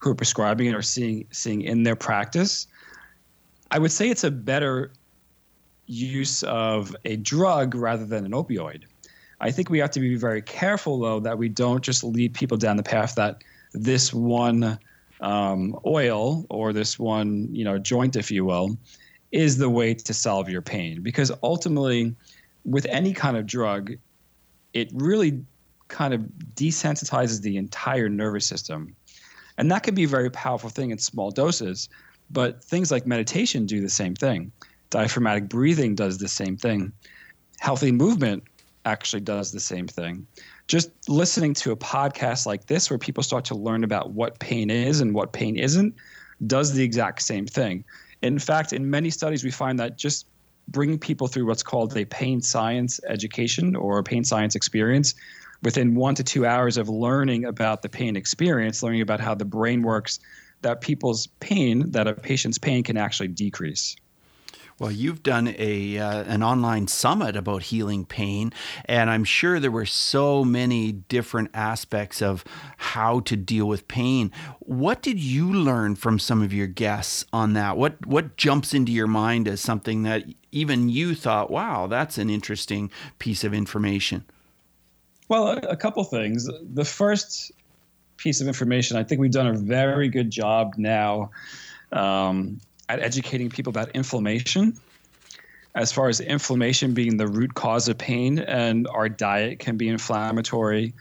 who 0.00 0.10
are 0.10 0.14
prescribing 0.14 0.66
it 0.66 0.74
are 0.74 0.82
seeing 0.82 1.26
seeing 1.30 1.62
in 1.62 1.84
their 1.84 1.96
practice. 1.96 2.66
I 3.70 3.78
would 3.78 3.92
say 3.92 4.10
it's 4.10 4.24
a 4.24 4.30
better 4.30 4.92
use 5.90 6.44
of 6.44 6.94
a 7.04 7.16
drug 7.16 7.74
rather 7.74 8.06
than 8.06 8.24
an 8.24 8.32
opioid. 8.32 8.84
I 9.40 9.50
think 9.50 9.70
we 9.70 9.78
have 9.78 9.90
to 9.92 10.00
be 10.00 10.14
very 10.16 10.42
careful, 10.42 11.00
though, 11.00 11.20
that 11.20 11.36
we 11.36 11.48
don't 11.48 11.82
just 11.82 12.04
lead 12.04 12.34
people 12.34 12.56
down 12.56 12.76
the 12.76 12.82
path 12.82 13.14
that 13.16 13.42
this 13.72 14.12
one 14.12 14.78
um, 15.20 15.78
oil 15.84 16.46
or 16.48 16.72
this 16.72 16.98
one, 16.98 17.48
you 17.52 17.64
know, 17.64 17.78
joint, 17.78 18.16
if 18.16 18.30
you 18.30 18.44
will, 18.44 18.76
is 19.32 19.58
the 19.58 19.68
way 19.68 19.94
to 19.94 20.14
solve 20.14 20.48
your 20.48 20.62
pain. 20.62 21.02
Because 21.02 21.32
ultimately, 21.42 22.14
with 22.64 22.86
any 22.86 23.12
kind 23.12 23.36
of 23.36 23.46
drug, 23.46 23.92
it 24.74 24.90
really 24.94 25.42
kind 25.88 26.14
of 26.14 26.20
desensitizes 26.54 27.42
the 27.42 27.56
entire 27.56 28.08
nervous 28.08 28.46
system. 28.46 28.94
And 29.58 29.70
that 29.72 29.82
can 29.82 29.94
be 29.94 30.04
a 30.04 30.08
very 30.08 30.30
powerful 30.30 30.70
thing 30.70 30.90
in 30.90 30.98
small 30.98 31.30
doses. 31.30 31.88
But 32.30 32.62
things 32.62 32.92
like 32.92 33.06
meditation 33.06 33.66
do 33.66 33.80
the 33.80 33.88
same 33.88 34.14
thing. 34.14 34.52
Diaphragmatic 34.90 35.48
breathing 35.48 35.94
does 35.94 36.18
the 36.18 36.28
same 36.28 36.56
thing. 36.56 36.92
Healthy 37.58 37.92
movement 37.92 38.42
actually 38.84 39.20
does 39.20 39.52
the 39.52 39.60
same 39.60 39.86
thing. 39.86 40.26
Just 40.68 40.90
listening 41.08 41.54
to 41.54 41.72
a 41.72 41.76
podcast 41.76 42.46
like 42.46 42.66
this, 42.66 42.90
where 42.90 42.98
people 42.98 43.22
start 43.22 43.44
to 43.46 43.54
learn 43.54 43.84
about 43.84 44.12
what 44.12 44.38
pain 44.38 44.70
is 44.70 45.00
and 45.00 45.14
what 45.14 45.32
pain 45.32 45.56
isn't, 45.56 45.94
does 46.46 46.72
the 46.72 46.82
exact 46.82 47.22
same 47.22 47.46
thing. 47.46 47.84
In 48.22 48.38
fact, 48.38 48.72
in 48.72 48.88
many 48.88 49.10
studies, 49.10 49.44
we 49.44 49.50
find 49.50 49.78
that 49.78 49.96
just 49.96 50.26
bringing 50.68 50.98
people 50.98 51.26
through 51.26 51.46
what's 51.46 51.62
called 51.62 51.96
a 51.96 52.04
pain 52.04 52.40
science 52.40 53.00
education 53.08 53.74
or 53.76 53.98
a 53.98 54.04
pain 54.04 54.24
science 54.24 54.54
experience 54.54 55.14
within 55.62 55.94
one 55.94 56.14
to 56.14 56.24
two 56.24 56.46
hours 56.46 56.76
of 56.76 56.88
learning 56.88 57.44
about 57.44 57.82
the 57.82 57.88
pain 57.88 58.16
experience, 58.16 58.82
learning 58.82 59.02
about 59.02 59.20
how 59.20 59.34
the 59.34 59.44
brain 59.44 59.82
works, 59.82 60.18
that 60.62 60.80
people's 60.80 61.26
pain, 61.40 61.90
that 61.90 62.06
a 62.06 62.14
patient's 62.14 62.58
pain 62.58 62.82
can 62.82 62.96
actually 62.96 63.28
decrease. 63.28 63.96
Well, 64.80 64.90
you've 64.90 65.22
done 65.22 65.54
a 65.58 65.98
uh, 65.98 66.22
an 66.22 66.42
online 66.42 66.88
summit 66.88 67.36
about 67.36 67.64
healing 67.64 68.06
pain, 68.06 68.50
and 68.86 69.10
I'm 69.10 69.24
sure 69.24 69.60
there 69.60 69.70
were 69.70 69.84
so 69.84 70.42
many 70.42 70.90
different 70.90 71.50
aspects 71.52 72.22
of 72.22 72.44
how 72.78 73.20
to 73.20 73.36
deal 73.36 73.66
with 73.66 73.86
pain. 73.88 74.32
What 74.60 75.02
did 75.02 75.20
you 75.20 75.52
learn 75.52 75.96
from 75.96 76.18
some 76.18 76.40
of 76.40 76.54
your 76.54 76.66
guests 76.66 77.26
on 77.30 77.52
that? 77.52 77.76
What 77.76 78.06
what 78.06 78.38
jumps 78.38 78.72
into 78.72 78.90
your 78.90 79.06
mind 79.06 79.46
as 79.48 79.60
something 79.60 80.02
that 80.04 80.24
even 80.50 80.88
you 80.88 81.14
thought, 81.14 81.50
"Wow, 81.50 81.86
that's 81.86 82.16
an 82.16 82.30
interesting 82.30 82.90
piece 83.18 83.44
of 83.44 83.52
information"? 83.52 84.24
Well, 85.28 85.48
a, 85.48 85.56
a 85.56 85.76
couple 85.76 86.02
things. 86.04 86.48
The 86.72 86.86
first 86.86 87.52
piece 88.16 88.40
of 88.40 88.48
information, 88.48 88.96
I 88.96 89.04
think 89.04 89.20
we've 89.20 89.30
done 89.30 89.46
a 89.46 89.58
very 89.58 90.08
good 90.08 90.30
job 90.30 90.72
now. 90.78 91.32
Um, 91.92 92.60
at 92.90 93.00
educating 93.00 93.48
people 93.48 93.70
about 93.70 93.90
inflammation. 93.90 94.76
As 95.76 95.92
far 95.92 96.08
as 96.08 96.20
inflammation 96.20 96.94
being 96.94 97.16
the 97.16 97.28
root 97.28 97.54
cause 97.54 97.88
of 97.88 97.96
pain 97.96 98.40
and 98.40 98.88
our 98.88 99.08
diet 99.08 99.60
can 99.60 99.76
be 99.76 99.88
inflammatory 99.88 100.92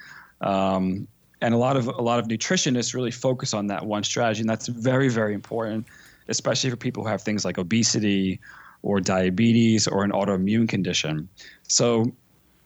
um, 0.41 1.07
and 1.41 1.53
a 1.53 1.57
lot 1.57 1.75
of 1.75 1.87
a 1.87 2.01
lot 2.01 2.19
of 2.19 2.27
nutritionists 2.27 2.93
really 2.93 3.09
focus 3.09 3.53
on 3.53 3.67
that 3.67 3.85
one 3.85 4.03
strategy 4.03 4.41
and 4.41 4.49
that's 4.49 4.67
very 4.67 5.09
very 5.09 5.33
important 5.33 5.87
especially 6.27 6.69
for 6.69 6.75
people 6.75 7.03
who 7.03 7.09
have 7.09 7.23
things 7.23 7.43
like 7.43 7.57
obesity 7.57 8.39
or 8.83 9.01
diabetes 9.01 9.87
or 9.87 10.03
an 10.03 10.11
autoimmune 10.11 10.69
condition. 10.69 11.27
So 11.67 12.11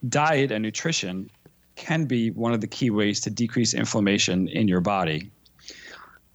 diet 0.09 0.51
and 0.51 0.61
nutrition 0.61 1.29
can 1.75 2.05
be 2.05 2.31
one 2.31 2.53
of 2.53 2.59
the 2.59 2.67
key 2.67 2.89
ways 2.89 3.21
to 3.21 3.29
decrease 3.29 3.73
inflammation 3.73 4.49
in 4.49 4.67
your 4.67 4.81
body 4.81 5.31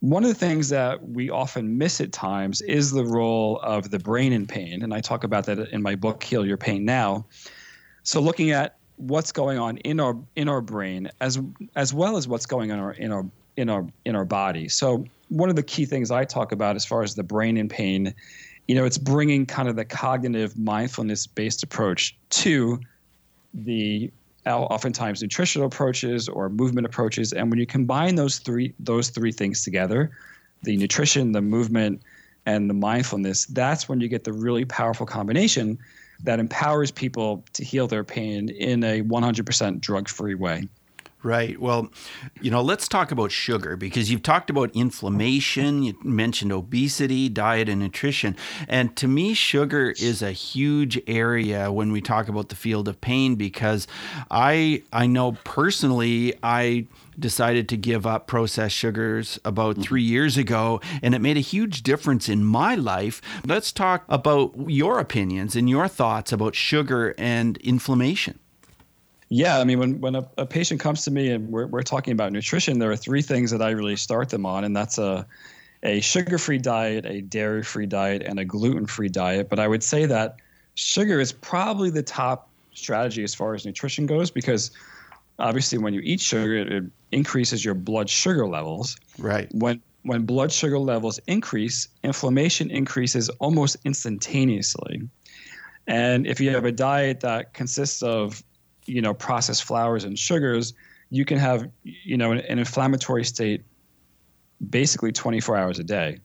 one 0.00 0.22
of 0.22 0.28
the 0.28 0.34
things 0.34 0.68
that 0.68 1.08
we 1.08 1.28
often 1.28 1.76
miss 1.76 2.00
at 2.00 2.12
times 2.12 2.60
is 2.62 2.92
the 2.92 3.04
role 3.04 3.58
of 3.62 3.90
the 3.90 3.98
brain 3.98 4.32
in 4.32 4.46
pain. 4.46 4.82
And 4.82 4.94
I 4.94 5.00
talk 5.00 5.24
about 5.24 5.44
that 5.46 5.58
in 5.70 5.82
my 5.82 5.96
book, 5.96 6.22
Heal 6.22 6.46
Your 6.46 6.56
Pain 6.56 6.84
Now. 6.84 7.26
So 8.04 8.20
looking 8.20 8.52
at 8.52 8.76
what's 8.96 9.32
going 9.32 9.58
on 9.58 9.76
in 9.78 10.00
our 10.00 10.16
in 10.34 10.48
our 10.48 10.60
brain 10.60 11.10
as 11.20 11.38
as 11.76 11.94
well 11.94 12.16
as 12.16 12.26
what's 12.26 12.46
going 12.46 12.70
on 12.72 12.78
in 12.96 13.12
our 13.12 13.26
in 13.56 13.68
our 13.68 13.86
in 14.04 14.16
our 14.16 14.24
body. 14.24 14.68
So 14.68 15.04
one 15.28 15.50
of 15.50 15.56
the 15.56 15.62
key 15.62 15.84
things 15.84 16.10
I 16.10 16.24
talk 16.24 16.52
about 16.52 16.76
as 16.76 16.84
far 16.84 17.02
as 17.02 17.14
the 17.14 17.22
brain 17.22 17.56
in 17.56 17.68
pain, 17.68 18.14
you 18.66 18.74
know, 18.74 18.84
it's 18.84 18.98
bringing 18.98 19.46
kind 19.46 19.68
of 19.68 19.76
the 19.76 19.84
cognitive 19.84 20.56
mindfulness 20.58 21.26
based 21.26 21.62
approach 21.62 22.16
to 22.30 22.80
the 23.52 24.10
oftentimes 24.56 25.22
nutritional 25.22 25.66
approaches 25.66 26.28
or 26.28 26.48
movement 26.48 26.86
approaches. 26.86 27.32
And 27.32 27.50
when 27.50 27.58
you 27.58 27.66
combine 27.66 28.14
those 28.14 28.38
three 28.38 28.74
those 28.78 29.10
three 29.10 29.32
things 29.32 29.62
together, 29.62 30.10
the 30.62 30.76
nutrition, 30.76 31.32
the 31.32 31.42
movement, 31.42 32.02
and 32.46 32.68
the 32.68 32.74
mindfulness, 32.74 33.46
that's 33.46 33.88
when 33.88 34.00
you 34.00 34.08
get 34.08 34.24
the 34.24 34.32
really 34.32 34.64
powerful 34.64 35.06
combination 35.06 35.78
that 36.24 36.40
empowers 36.40 36.90
people 36.90 37.44
to 37.52 37.64
heal 37.64 37.86
their 37.86 38.04
pain 38.04 38.48
in 38.48 38.82
a 38.82 39.02
100% 39.02 39.80
drug-free 39.80 40.34
way. 40.34 40.68
Right. 41.24 41.60
Well, 41.60 41.90
you 42.40 42.48
know, 42.48 42.62
let's 42.62 42.86
talk 42.86 43.10
about 43.10 43.32
sugar 43.32 43.76
because 43.76 44.08
you've 44.08 44.22
talked 44.22 44.50
about 44.50 44.70
inflammation, 44.76 45.82
you 45.82 45.98
mentioned 46.04 46.52
obesity, 46.52 47.28
diet, 47.28 47.68
and 47.68 47.80
nutrition. 47.80 48.36
And 48.68 48.94
to 48.96 49.08
me, 49.08 49.34
sugar 49.34 49.90
is 49.98 50.22
a 50.22 50.30
huge 50.30 51.00
area 51.08 51.72
when 51.72 51.90
we 51.90 52.00
talk 52.00 52.28
about 52.28 52.50
the 52.50 52.54
field 52.54 52.86
of 52.86 53.00
pain 53.00 53.34
because 53.34 53.88
I 54.30 54.84
I 54.92 55.08
know 55.08 55.32
personally 55.42 56.34
I 56.40 56.86
decided 57.18 57.68
to 57.70 57.76
give 57.76 58.06
up 58.06 58.28
processed 58.28 58.76
sugars 58.76 59.40
about 59.44 59.74
mm-hmm. 59.74 59.82
three 59.82 60.04
years 60.04 60.36
ago, 60.36 60.80
and 61.02 61.16
it 61.16 61.18
made 61.18 61.36
a 61.36 61.40
huge 61.40 61.82
difference 61.82 62.28
in 62.28 62.44
my 62.44 62.76
life. 62.76 63.20
Let's 63.44 63.72
talk 63.72 64.04
about 64.08 64.54
your 64.68 65.00
opinions 65.00 65.56
and 65.56 65.68
your 65.68 65.88
thoughts 65.88 66.30
about 66.30 66.54
sugar 66.54 67.16
and 67.18 67.56
inflammation. 67.56 68.38
Yeah, 69.30 69.58
I 69.58 69.64
mean, 69.64 69.78
when 69.78 70.00
when 70.00 70.14
a, 70.14 70.28
a 70.38 70.46
patient 70.46 70.80
comes 70.80 71.04
to 71.04 71.10
me 71.10 71.30
and 71.30 71.48
we're 71.48 71.66
we're 71.66 71.82
talking 71.82 72.12
about 72.12 72.32
nutrition, 72.32 72.78
there 72.78 72.90
are 72.90 72.96
three 72.96 73.22
things 73.22 73.50
that 73.50 73.60
I 73.60 73.70
really 73.70 73.96
start 73.96 74.30
them 74.30 74.46
on, 74.46 74.64
and 74.64 74.74
that's 74.74 74.98
a 74.98 75.26
a 75.82 76.00
sugar-free 76.00 76.58
diet, 76.58 77.06
a 77.06 77.20
dairy-free 77.20 77.86
diet, 77.86 78.22
and 78.22 78.40
a 78.40 78.44
gluten-free 78.44 79.10
diet. 79.10 79.48
But 79.48 79.60
I 79.60 79.68
would 79.68 79.84
say 79.84 80.06
that 80.06 80.36
sugar 80.74 81.20
is 81.20 81.30
probably 81.30 81.90
the 81.90 82.02
top 82.02 82.48
strategy 82.72 83.22
as 83.22 83.34
far 83.34 83.54
as 83.54 83.64
nutrition 83.64 84.06
goes 84.06 84.30
because 84.30 84.70
obviously 85.38 85.78
when 85.78 85.94
you 85.94 86.00
eat 86.00 86.20
sugar, 86.20 86.56
it, 86.56 86.72
it 86.72 86.84
increases 87.12 87.64
your 87.64 87.74
blood 87.74 88.08
sugar 88.08 88.46
levels. 88.46 88.96
Right. 89.18 89.48
When 89.52 89.82
when 90.02 90.24
blood 90.24 90.50
sugar 90.52 90.78
levels 90.78 91.20
increase, 91.26 91.88
inflammation 92.02 92.70
increases 92.70 93.28
almost 93.40 93.76
instantaneously. 93.84 95.02
And 95.86 96.26
if 96.26 96.40
you 96.40 96.50
have 96.50 96.64
a 96.64 96.72
diet 96.72 97.20
that 97.20 97.52
consists 97.52 98.02
of 98.02 98.42
you 98.88 99.02
know 99.02 99.14
processed 99.14 99.64
flours 99.64 100.04
and 100.04 100.18
sugars, 100.18 100.74
you 101.10 101.24
can 101.24 101.38
have 101.38 101.68
you 101.82 102.16
know 102.16 102.32
an, 102.32 102.38
an 102.40 102.58
inflammatory 102.58 103.24
state 103.24 103.62
basically 104.70 105.12
24 105.12 105.56
hours 105.56 105.78
a 105.78 105.84
day. 105.84 106.18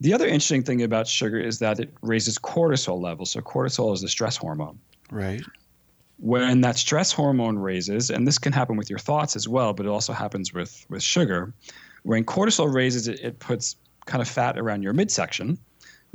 The 0.00 0.14
other 0.14 0.26
interesting 0.26 0.62
thing 0.62 0.82
about 0.82 1.06
sugar 1.06 1.38
is 1.38 1.58
that 1.58 1.78
it 1.78 1.92
raises 2.02 2.38
cortisol 2.38 3.00
levels. 3.00 3.32
So 3.32 3.40
cortisol 3.40 3.92
is 3.94 4.00
the 4.00 4.08
stress 4.08 4.36
hormone. 4.36 4.78
Right. 5.10 5.42
When 6.18 6.60
that 6.62 6.76
stress 6.76 7.12
hormone 7.12 7.58
raises, 7.58 8.10
and 8.10 8.26
this 8.26 8.38
can 8.38 8.52
happen 8.52 8.76
with 8.76 8.90
your 8.90 8.98
thoughts 8.98 9.36
as 9.36 9.48
well, 9.48 9.72
but 9.72 9.86
it 9.86 9.88
also 9.88 10.12
happens 10.12 10.52
with 10.52 10.84
with 10.88 11.02
sugar. 11.02 11.52
When 12.02 12.24
cortisol 12.24 12.72
raises, 12.72 13.08
it, 13.08 13.20
it 13.20 13.38
puts 13.38 13.76
kind 14.06 14.22
of 14.22 14.28
fat 14.28 14.58
around 14.58 14.82
your 14.82 14.92
midsection, 14.92 15.58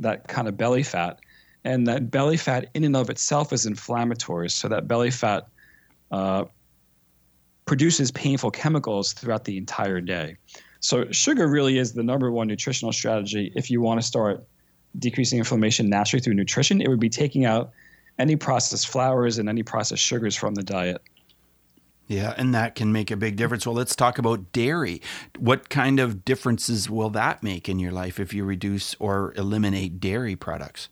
that 0.00 0.28
kind 0.28 0.48
of 0.48 0.56
belly 0.56 0.82
fat, 0.82 1.20
and 1.64 1.86
that 1.86 2.10
belly 2.10 2.36
fat 2.36 2.70
in 2.74 2.84
and 2.84 2.96
of 2.96 3.10
itself 3.10 3.52
is 3.52 3.66
inflammatory. 3.66 4.50
So 4.50 4.68
that 4.68 4.86
belly 4.86 5.10
fat 5.10 5.48
uh, 6.10 6.44
produces 7.64 8.10
painful 8.10 8.50
chemicals 8.50 9.12
throughout 9.12 9.44
the 9.44 9.56
entire 9.56 10.00
day. 10.00 10.36
So, 10.80 11.10
sugar 11.10 11.48
really 11.48 11.78
is 11.78 11.94
the 11.94 12.02
number 12.02 12.30
one 12.30 12.46
nutritional 12.46 12.92
strategy 12.92 13.52
if 13.56 13.70
you 13.70 13.80
want 13.80 14.00
to 14.00 14.06
start 14.06 14.46
decreasing 14.98 15.38
inflammation 15.38 15.88
naturally 15.88 16.22
through 16.22 16.34
nutrition. 16.34 16.80
It 16.80 16.88
would 16.88 17.00
be 17.00 17.08
taking 17.08 17.44
out 17.44 17.72
any 18.18 18.36
processed 18.36 18.88
flours 18.88 19.38
and 19.38 19.48
any 19.48 19.62
processed 19.62 20.02
sugars 20.02 20.36
from 20.36 20.54
the 20.54 20.62
diet. 20.62 21.02
Yeah, 22.06 22.34
and 22.36 22.54
that 22.54 22.76
can 22.76 22.92
make 22.92 23.10
a 23.10 23.16
big 23.16 23.36
difference. 23.36 23.66
Well, 23.66 23.74
let's 23.74 23.96
talk 23.96 24.18
about 24.18 24.52
dairy. 24.52 25.02
What 25.38 25.68
kind 25.68 25.98
of 25.98 26.24
differences 26.24 26.88
will 26.88 27.10
that 27.10 27.42
make 27.42 27.68
in 27.68 27.80
your 27.80 27.90
life 27.90 28.20
if 28.20 28.32
you 28.32 28.44
reduce 28.44 28.94
or 29.00 29.34
eliminate 29.36 29.98
dairy 29.98 30.36
products? 30.36 30.88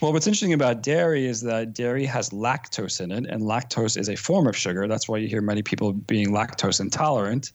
Well, 0.00 0.12
what's 0.12 0.26
interesting 0.26 0.52
about 0.52 0.82
dairy 0.82 1.26
is 1.26 1.40
that 1.42 1.74
dairy 1.74 2.06
has 2.06 2.30
lactose 2.30 3.00
in 3.00 3.10
it, 3.10 3.26
and 3.26 3.42
lactose 3.42 3.98
is 3.98 4.08
a 4.08 4.16
form 4.16 4.46
of 4.46 4.56
sugar. 4.56 4.86
That's 4.86 5.08
why 5.08 5.18
you 5.18 5.28
hear 5.28 5.42
many 5.42 5.62
people 5.62 5.92
being 5.92 6.28
lactose 6.28 6.80
intolerant. 6.80 7.52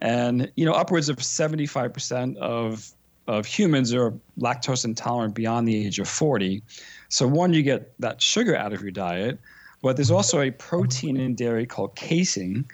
And 0.00 0.50
you 0.56 0.64
know, 0.66 0.72
upwards 0.72 1.08
of 1.08 1.18
75% 1.18 2.36
of 2.38 2.92
of 3.26 3.46
humans 3.46 3.94
are 3.94 4.12
lactose 4.38 4.84
intolerant 4.84 5.34
beyond 5.34 5.68
the 5.68 5.86
age 5.86 5.98
of 5.98 6.08
40. 6.08 6.62
So 7.08 7.26
one, 7.26 7.52
you 7.52 7.62
get 7.62 7.92
that 8.00 8.20
sugar 8.20 8.56
out 8.56 8.72
of 8.72 8.82
your 8.82 8.90
diet, 8.90 9.38
but 9.82 9.96
there's 9.96 10.10
also 10.10 10.40
a 10.40 10.50
protein 10.50 11.16
in 11.16 11.34
dairy 11.34 11.66
called 11.66 11.94
casein, 11.94 12.64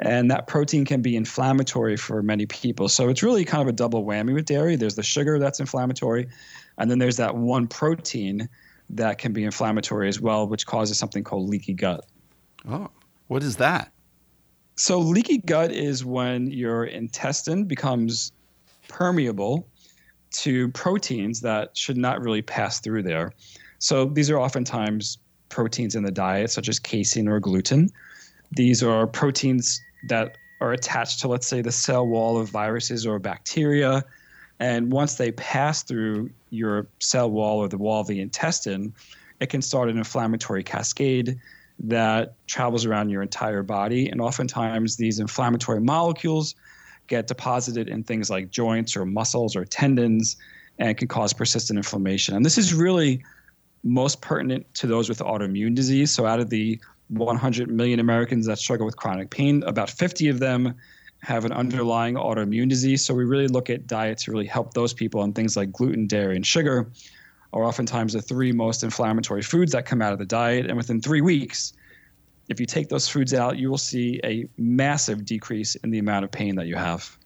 and 0.00 0.30
that 0.30 0.46
protein 0.46 0.84
can 0.84 1.02
be 1.02 1.16
inflammatory 1.16 1.96
for 1.96 2.22
many 2.22 2.46
people. 2.46 2.88
So 2.88 3.08
it's 3.08 3.22
really 3.22 3.44
kind 3.44 3.62
of 3.62 3.68
a 3.68 3.72
double 3.72 4.04
whammy 4.04 4.32
with 4.32 4.46
dairy. 4.46 4.76
There's 4.76 4.94
the 4.94 5.02
sugar 5.02 5.38
that's 5.38 5.60
inflammatory, 5.60 6.28
and 6.78 6.90
then 6.90 6.98
there's 6.98 7.16
that 7.16 7.36
one 7.36 7.66
protein 7.66 8.48
that 8.90 9.18
can 9.18 9.32
be 9.32 9.44
inflammatory 9.44 10.08
as 10.08 10.20
well, 10.20 10.46
which 10.46 10.66
causes 10.66 10.98
something 10.98 11.22
called 11.22 11.48
leaky 11.48 11.74
gut. 11.74 12.06
Oh, 12.68 12.88
what 13.26 13.42
is 13.42 13.56
that? 13.56 13.92
So, 14.76 14.98
leaky 14.98 15.38
gut 15.38 15.72
is 15.72 16.04
when 16.04 16.50
your 16.50 16.84
intestine 16.84 17.64
becomes 17.64 18.32
permeable 18.86 19.66
to 20.30 20.68
proteins 20.68 21.40
that 21.40 21.76
should 21.76 21.96
not 21.96 22.20
really 22.20 22.42
pass 22.42 22.80
through 22.80 23.02
there. 23.02 23.32
So, 23.80 24.06
these 24.06 24.30
are 24.30 24.38
oftentimes 24.38 25.18
proteins 25.48 25.96
in 25.96 26.04
the 26.04 26.12
diet, 26.12 26.50
such 26.50 26.68
as 26.68 26.78
casein 26.78 27.28
or 27.28 27.40
gluten. 27.40 27.90
These 28.52 28.82
are 28.82 29.06
proteins 29.06 29.80
that 30.08 30.36
are 30.60 30.72
attached 30.72 31.20
to, 31.20 31.28
let's 31.28 31.46
say, 31.46 31.60
the 31.60 31.72
cell 31.72 32.06
wall 32.06 32.38
of 32.38 32.48
viruses 32.48 33.06
or 33.06 33.18
bacteria. 33.18 34.04
And 34.60 34.90
once 34.90 35.14
they 35.14 35.32
pass 35.32 35.82
through 35.82 36.30
your 36.50 36.86
cell 37.00 37.30
wall 37.30 37.58
or 37.58 37.68
the 37.68 37.78
wall 37.78 38.00
of 38.00 38.06
the 38.06 38.20
intestine, 38.20 38.92
it 39.40 39.46
can 39.50 39.62
start 39.62 39.88
an 39.88 39.98
inflammatory 39.98 40.64
cascade 40.64 41.38
that 41.80 42.34
travels 42.48 42.84
around 42.84 43.10
your 43.10 43.22
entire 43.22 43.62
body. 43.62 44.08
And 44.08 44.20
oftentimes, 44.20 44.96
these 44.96 45.20
inflammatory 45.20 45.80
molecules 45.80 46.56
get 47.06 47.26
deposited 47.26 47.88
in 47.88 48.02
things 48.02 48.30
like 48.30 48.50
joints 48.50 48.96
or 48.96 49.06
muscles 49.06 49.54
or 49.54 49.64
tendons 49.64 50.36
and 50.78 50.96
can 50.96 51.08
cause 51.08 51.32
persistent 51.32 51.76
inflammation. 51.76 52.34
And 52.34 52.44
this 52.44 52.58
is 52.58 52.74
really 52.74 53.22
most 53.84 54.20
pertinent 54.20 54.72
to 54.74 54.86
those 54.86 55.08
with 55.08 55.20
autoimmune 55.20 55.74
disease. 55.74 56.10
So, 56.10 56.26
out 56.26 56.40
of 56.40 56.50
the 56.50 56.80
100 57.08 57.70
million 57.70 58.00
Americans 58.00 58.46
that 58.46 58.58
struggle 58.58 58.84
with 58.84 58.96
chronic 58.96 59.30
pain, 59.30 59.62
about 59.64 59.88
50 59.88 60.28
of 60.28 60.40
them 60.40 60.74
have 61.20 61.44
an 61.44 61.52
underlying 61.52 62.14
autoimmune 62.14 62.68
disease. 62.68 63.04
So 63.04 63.12
we 63.14 63.24
really 63.24 63.48
look 63.48 63.70
at 63.70 63.86
diet 63.86 64.18
to 64.18 64.30
really 64.30 64.46
help 64.46 64.74
those 64.74 64.92
people, 64.92 65.22
and 65.22 65.34
things 65.34 65.56
like 65.56 65.72
gluten, 65.72 66.06
dairy, 66.06 66.36
and 66.36 66.46
sugar 66.46 66.90
are 67.52 67.64
oftentimes 67.64 68.12
the 68.12 68.22
three 68.22 68.52
most 68.52 68.84
inflammatory 68.84 69.42
foods 69.42 69.72
that 69.72 69.86
come 69.86 70.02
out 70.02 70.12
of 70.12 70.18
the 70.18 70.26
diet. 70.26 70.66
And 70.66 70.76
within 70.76 71.00
three 71.00 71.22
weeks, 71.22 71.72
if 72.48 72.60
you 72.60 72.66
take 72.66 72.88
those 72.88 73.08
foods 73.08 73.34
out, 73.34 73.58
you 73.58 73.70
will 73.70 73.78
see 73.78 74.20
a 74.24 74.46
massive 74.58 75.24
decrease 75.24 75.74
in 75.76 75.90
the 75.90 75.98
amount 75.98 76.24
of 76.24 76.30
pain 76.30 76.56
that 76.56 76.66
you 76.66 76.76
have. 76.76 77.16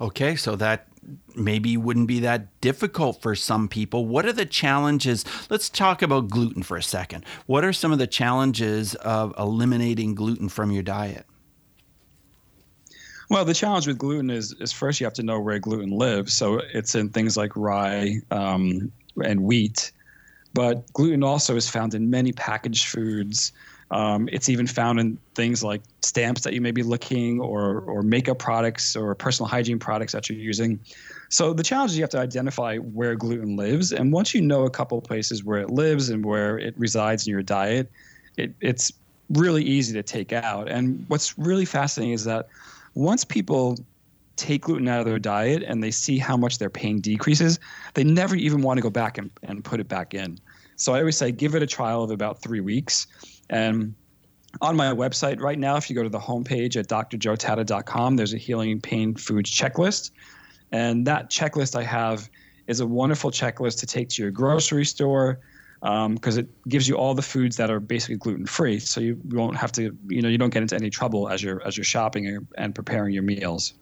Okay, 0.00 0.36
so 0.36 0.56
that 0.56 0.86
maybe 1.34 1.76
wouldn't 1.76 2.08
be 2.08 2.20
that 2.20 2.60
difficult 2.60 3.22
for 3.22 3.34
some 3.34 3.68
people. 3.68 4.06
What 4.06 4.26
are 4.26 4.32
the 4.32 4.46
challenges? 4.46 5.24
Let's 5.48 5.68
talk 5.68 6.02
about 6.02 6.28
gluten 6.28 6.62
for 6.62 6.76
a 6.76 6.82
second. 6.82 7.24
What 7.46 7.64
are 7.64 7.72
some 7.72 7.92
of 7.92 7.98
the 7.98 8.06
challenges 8.06 8.94
of 8.96 9.34
eliminating 9.38 10.14
gluten 10.14 10.48
from 10.48 10.70
your 10.70 10.82
diet? 10.82 11.26
Well, 13.28 13.44
the 13.44 13.54
challenge 13.54 13.86
with 13.86 13.98
gluten 13.98 14.30
is, 14.30 14.52
is 14.60 14.72
first 14.72 15.00
you 15.00 15.06
have 15.06 15.14
to 15.14 15.22
know 15.22 15.40
where 15.40 15.58
gluten 15.58 15.90
lives. 15.90 16.32
So 16.32 16.60
it's 16.72 16.94
in 16.94 17.08
things 17.08 17.36
like 17.36 17.56
rye 17.56 18.20
um, 18.30 18.92
and 19.22 19.42
wheat. 19.42 19.92
But 20.54 20.90
gluten 20.92 21.22
also 21.22 21.56
is 21.56 21.68
found 21.68 21.94
in 21.94 22.08
many 22.08 22.32
packaged 22.32 22.86
foods. 22.86 23.52
Um, 23.90 24.28
it's 24.32 24.48
even 24.48 24.66
found 24.66 24.98
in 24.98 25.18
things 25.34 25.62
like 25.62 25.82
stamps 26.02 26.42
that 26.42 26.54
you 26.54 26.60
may 26.60 26.70
be 26.70 26.82
licking 26.82 27.40
or, 27.40 27.80
or 27.80 28.02
makeup 28.02 28.38
products 28.38 28.96
or 28.96 29.14
personal 29.14 29.48
hygiene 29.48 29.78
products 29.78 30.12
that 30.12 30.28
you're 30.28 30.38
using. 30.38 30.80
So 31.28 31.52
the 31.52 31.62
challenge 31.62 31.92
is 31.92 31.98
you 31.98 32.02
have 32.02 32.10
to 32.10 32.18
identify 32.18 32.78
where 32.78 33.14
gluten 33.16 33.56
lives. 33.56 33.92
And 33.92 34.12
once 34.12 34.34
you 34.34 34.40
know 34.40 34.64
a 34.64 34.70
couple 34.70 35.00
places 35.00 35.44
where 35.44 35.58
it 35.58 35.70
lives 35.70 36.10
and 36.10 36.24
where 36.24 36.58
it 36.58 36.74
resides 36.78 37.26
in 37.26 37.32
your 37.32 37.42
diet, 37.42 37.90
it, 38.36 38.54
it's 38.60 38.92
really 39.30 39.64
easy 39.64 39.92
to 39.94 40.02
take 40.02 40.32
out. 40.32 40.68
And 40.68 41.04
what's 41.08 41.36
really 41.38 41.64
fascinating 41.64 42.14
is 42.14 42.24
that 42.24 42.48
once 42.96 43.24
people 43.24 43.78
take 44.36 44.62
gluten 44.62 44.88
out 44.88 45.00
of 45.00 45.06
their 45.06 45.18
diet 45.18 45.62
and 45.62 45.82
they 45.82 45.90
see 45.90 46.18
how 46.18 46.36
much 46.36 46.58
their 46.58 46.70
pain 46.70 46.98
decreases, 47.00 47.60
they 47.94 48.02
never 48.02 48.34
even 48.34 48.62
want 48.62 48.78
to 48.78 48.82
go 48.82 48.90
back 48.90 49.18
and, 49.18 49.30
and 49.44 49.62
put 49.62 49.80
it 49.80 49.88
back 49.88 50.14
in. 50.14 50.38
So 50.76 50.94
I 50.94 51.00
always 51.00 51.16
say 51.16 51.30
give 51.30 51.54
it 51.54 51.62
a 51.62 51.66
trial 51.66 52.02
of 52.02 52.10
about 52.10 52.40
three 52.40 52.60
weeks. 52.60 53.06
And 53.50 53.94
on 54.62 54.76
my 54.76 54.86
website 54.86 55.40
right 55.40 55.58
now, 55.58 55.76
if 55.76 55.90
you 55.90 55.96
go 55.96 56.02
to 56.02 56.08
the 56.08 56.18
homepage 56.18 56.76
at 56.76 56.88
drjoetatta.com, 56.88 58.16
there's 58.16 58.32
a 58.32 58.38
healing 58.38 58.80
pain 58.80 59.14
foods 59.14 59.50
checklist. 59.50 60.10
And 60.72 61.06
that 61.06 61.30
checklist 61.30 61.78
I 61.78 61.82
have 61.82 62.30
is 62.66 62.80
a 62.80 62.86
wonderful 62.86 63.30
checklist 63.30 63.78
to 63.80 63.86
take 63.86 64.08
to 64.10 64.22
your 64.22 64.30
grocery 64.30 64.86
store, 64.86 65.38
because 65.80 66.38
um, 66.38 66.44
it 66.44 66.68
gives 66.68 66.88
you 66.88 66.96
all 66.96 67.14
the 67.14 67.22
foods 67.22 67.56
that 67.56 67.70
are 67.70 67.80
basically 67.80 68.16
gluten 68.16 68.46
free. 68.46 68.78
So 68.78 69.00
you 69.00 69.20
won't 69.30 69.56
have 69.56 69.72
to, 69.72 69.96
you 70.08 70.22
know, 70.22 70.28
you 70.28 70.38
don't 70.38 70.50
get 70.50 70.62
into 70.62 70.74
any 70.74 70.90
trouble 70.90 71.28
as 71.28 71.42
you're 71.42 71.62
as 71.66 71.76
you're 71.76 71.84
shopping 71.84 72.46
and 72.56 72.74
preparing 72.74 73.12
your 73.12 73.22
meals. 73.22 73.74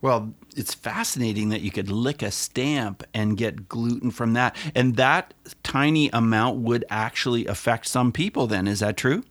Well, 0.00 0.32
it's 0.56 0.74
fascinating 0.74 1.48
that 1.48 1.62
you 1.62 1.72
could 1.72 1.90
lick 1.90 2.22
a 2.22 2.30
stamp 2.30 3.02
and 3.12 3.36
get 3.36 3.68
gluten 3.68 4.12
from 4.12 4.34
that, 4.34 4.54
and 4.74 4.94
that 4.96 5.34
tiny 5.64 6.08
amount 6.10 6.58
would 6.60 6.84
actually 6.88 7.46
affect 7.46 7.88
some 7.88 8.12
people. 8.12 8.46
Then 8.46 8.68
is 8.68 8.80
that 8.80 8.96
true? 8.96 9.24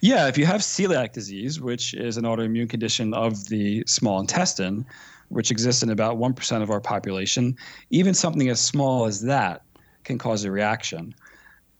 Yeah, 0.00 0.26
if 0.26 0.36
you 0.36 0.46
have 0.46 0.60
celiac 0.60 1.12
disease, 1.12 1.60
which 1.60 1.94
is 1.94 2.16
an 2.16 2.24
autoimmune 2.24 2.68
condition 2.68 3.14
of 3.14 3.48
the 3.48 3.84
small 3.86 4.20
intestine, 4.20 4.84
which 5.28 5.50
exists 5.50 5.82
in 5.82 5.90
about 5.90 6.18
1% 6.18 6.62
of 6.62 6.70
our 6.70 6.80
population, 6.80 7.56
even 7.90 8.12
something 8.12 8.48
as 8.50 8.60
small 8.60 9.06
as 9.06 9.22
that 9.22 9.62
can 10.02 10.18
cause 10.18 10.44
a 10.44 10.50
reaction 10.50 11.14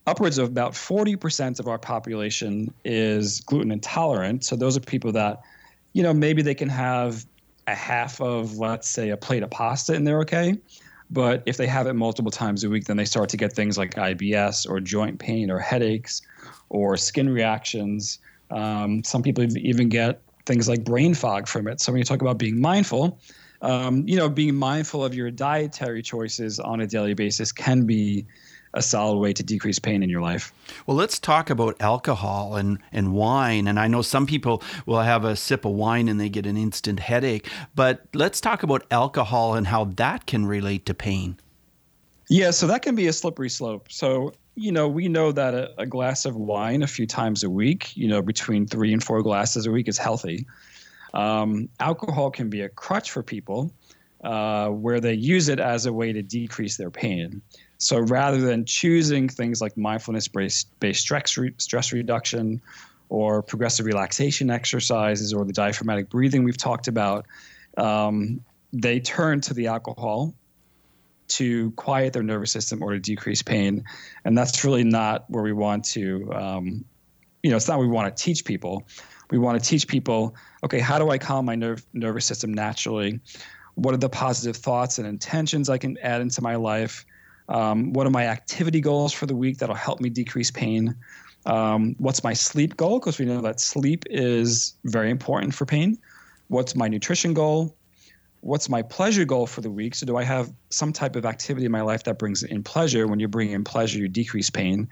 upwards 0.07 0.39
of 0.39 0.49
about 0.49 0.73
40% 0.73 1.61
of 1.61 1.69
our 1.69 1.79
population 1.79 2.73
is 2.85 3.41
gluten 3.41 3.71
intolerant. 3.71 4.45
So 4.45 4.57
those 4.57 4.77
are 4.77 4.81
people 4.81 5.13
that, 5.13 5.41
you 5.93 6.03
know, 6.03 6.13
maybe 6.13 6.43
they 6.43 6.55
can 6.55 6.69
have 6.69 7.25
a 7.67 7.75
half 7.75 8.21
of, 8.21 8.59
let's 8.59 8.89
say, 8.89 9.11
a 9.11 9.17
plate 9.17 9.43
of 9.43 9.51
pasta 9.51 9.95
and 9.95 10.07
they're 10.07 10.21
okay. 10.21 10.59
But 11.11 11.43
if 11.47 11.57
they 11.57 11.67
have 11.67 11.87
it 11.87 11.95
multiple 11.95 12.31
times 12.31 12.65
a 12.65 12.69
week, 12.69 12.85
then 12.85 12.97
they 12.97 13.05
start 13.05 13.29
to 13.31 13.37
get 13.37 13.53
things 13.53 13.79
like 13.79 13.95
IBS 13.95 14.69
or 14.69 14.81
joint 14.81 15.19
pain 15.19 15.51
or 15.51 15.59
headaches 15.59 16.23
or 16.69 16.97
skin 16.97 17.29
reactions. 17.29 18.19
Um, 18.51 19.05
some 19.05 19.23
people 19.23 19.45
even 19.57 19.89
get 19.89 20.21
things 20.47 20.69
like 20.69 20.85
brain 20.85 21.15
fog 21.15 21.47
from 21.47 21.69
it. 21.69 21.81
So 21.81 21.93
when 21.93 21.99
you 21.99 22.05
talk 22.05 22.21
about 22.21 22.39
being 22.39 22.61
mindful, 22.61 23.19
um, 23.63 24.07
you 24.07 24.17
know, 24.17 24.29
being 24.29 24.55
mindful 24.55 25.05
of 25.05 25.15
your 25.15 25.31
dietary 25.31 26.03
choices 26.03 26.61
on 26.61 26.81
a 26.81 26.87
daily 26.87 27.15
basis 27.15 27.53
can 27.53 27.87
be 27.87 28.27
a 28.75 28.83
solid 28.83 29.19
way 29.19 29.33
to 29.33 29.43
decrease 29.43 29.79
pain 29.79 30.03
in 30.03 30.11
your 30.11 30.21
life. 30.21 30.53
Well, 30.87 30.97
let's 30.97 31.19
talk 31.19 31.49
about 31.49 31.77
alcohol 31.81 32.57
and, 32.57 32.79
and 32.93 33.15
wine. 33.15 33.67
And 33.67 33.79
I 33.79 33.87
know 33.87 34.03
some 34.03 34.27
people 34.27 34.63
will 34.85 35.01
have 35.01 35.25
a 35.25 35.37
sip 35.37 35.65
of 35.65 35.73
wine 35.73 36.09
and 36.09 36.21
they 36.21 36.29
get 36.29 36.45
an 36.45 36.57
instant 36.57 37.01
headache, 37.01 37.49
but 37.75 38.05
let's 38.13 38.41
talk 38.41 38.63
about 38.63 38.85
alcohol 38.91 39.55
and 39.55 39.67
how 39.67 39.85
that 39.85 40.27
can 40.27 40.45
relate 40.45 40.85
to 40.87 40.95
pain. 40.95 41.39
Yeah, 42.29 42.51
so 42.51 42.67
that 42.67 42.83
can 42.83 42.95
be 42.95 43.07
a 43.07 43.13
slippery 43.13 43.51
slope. 43.51 43.89
So, 43.91 44.33
you 44.55 44.73
know, 44.73 44.89
we 44.89 45.09
know 45.09 45.31
that 45.33 45.55
a, 45.55 45.73
a 45.79 45.87
glass 45.87 46.25
of 46.25 46.37
wine 46.37 46.83
a 46.83 46.87
few 46.87 47.07
times 47.07 47.45
a 47.45 47.51
week, 47.51 47.97
you 47.97 48.09
know, 48.09 48.23
between 48.23 48.67
three 48.67 48.93
and 48.93 49.03
four 49.03 49.23
glasses 49.23 49.67
a 49.67 49.71
week 49.71 49.89
is 49.89 49.99
healthy. 49.99 50.47
Um, 51.13 51.69
alcohol 51.79 52.31
can 52.31 52.51
be 52.51 52.63
a 52.63 52.69
crutch 52.69 53.11
for 53.11 53.23
people 53.23 53.71
uh, 54.25 54.69
where 54.69 55.01
they 55.01 55.13
use 55.13 55.49
it 55.49 55.61
as 55.61 55.87
a 55.87 55.93
way 55.93 56.13
to 56.13 56.23
decrease 56.23 56.77
their 56.77 56.91
pain. 56.91 57.43
So 57.85 57.99
rather 57.99 58.41
than 58.41 58.65
choosing 58.65 59.29
things 59.29 59.61
like 59.61 59.77
mindfulness 59.77 60.27
based 60.27 60.69
stress, 60.95 61.37
re- 61.37 61.53
stress 61.59 61.93
reduction 61.93 62.63
or 63.11 63.43
progressive 63.43 63.85
relaxation 63.85 64.49
exercises 64.49 65.35
or 65.35 65.45
the 65.45 65.53
diaphragmatic 65.53 66.09
breathing 66.09 66.45
we've 66.45 66.57
talked 66.57 66.89
about, 66.89 67.27
um, 67.77 68.41
they 68.73 69.01
turn 69.01 69.43
to 69.43 69.53
the 69.53 69.67
alcohol 69.67 70.33
to 71.29 71.73
quiet 71.73 72.15
their 72.15 72.23
nervous 72.23 72.51
system 72.51 72.83
or 72.83 72.93
to 72.93 72.99
decrease 72.99 73.43
pain. 73.43 73.85
And 74.25 74.37
that's 74.37 74.65
really 74.65 74.85
not 74.85 75.29
where 75.29 75.43
we 75.43 75.53
want 75.53 75.85
to, 75.93 76.33
um, 76.33 76.87
you 77.43 77.51
know, 77.51 77.57
it's 77.57 77.69
not 77.69 77.79
we 77.81 77.87
want 77.87 78.17
to 78.17 78.23
teach 78.23 78.47
people. 78.47 78.83
We 79.31 79.37
want 79.37 79.63
to 79.63 79.69
teach 79.69 79.87
people, 79.87 80.35
okay, 80.65 80.79
how 80.79 80.99
do 80.99 81.11
I 81.11 81.19
calm 81.19 81.45
my 81.45 81.55
nerve, 81.55 81.85
nervous 81.93 82.25
system 82.25 82.55
naturally? 82.55 83.21
What 83.75 83.93
are 83.93 83.99
the 83.99 84.09
positive 84.09 84.57
thoughts 84.57 84.97
and 84.97 85.07
intentions 85.07 85.69
I 85.69 85.77
can 85.77 85.99
add 85.99 86.23
into 86.23 86.41
my 86.41 86.55
life? 86.55 87.05
Um, 87.49 87.93
what 87.93 88.07
are 88.07 88.11
my 88.11 88.27
activity 88.27 88.81
goals 88.81 89.13
for 89.13 89.27
the 89.27 89.37
week 89.37 89.59
that'll 89.59 89.75
help 89.75 90.01
me 90.01 90.09
decrease 90.09 90.51
pain? 90.51 90.95
Um, 91.47 91.95
what's 91.99 92.25
my 92.25 92.33
sleep 92.33 92.77
goal? 92.77 92.99
Because 92.99 93.19
we 93.19 93.27
know 93.27 93.41
that 93.43 93.61
sleep 93.61 94.05
is 94.11 94.75
very 94.85 95.11
important 95.11 95.55
for 95.55 95.67
pain. 95.67 95.99
What's 96.49 96.75
my 96.75 96.89
nutrition 96.89 97.35
goal? 97.35 97.77
What's 98.41 98.69
my 98.69 98.83
pleasure 98.83 99.25
goal 99.25 99.47
for 99.47 99.61
the 99.61 99.71
week? 99.71 99.95
So, 99.95 100.07
do 100.07 100.17
I 100.17 100.23
have 100.23 100.53
some 100.71 100.93
type 100.93 101.17
of 101.17 101.25
activity 101.25 101.67
in 101.67 101.73
my 101.73 101.81
life 101.81 102.05
that 102.05 102.19
brings 102.19 102.43
in 102.43 102.63
pleasure? 102.63 103.07
When 103.07 103.19
you 103.19 103.29
bring 103.29 103.51
in 103.51 103.65
pleasure, 103.65 103.99
you 103.99 104.09
decrease 104.09 104.51
pain. 104.51 104.89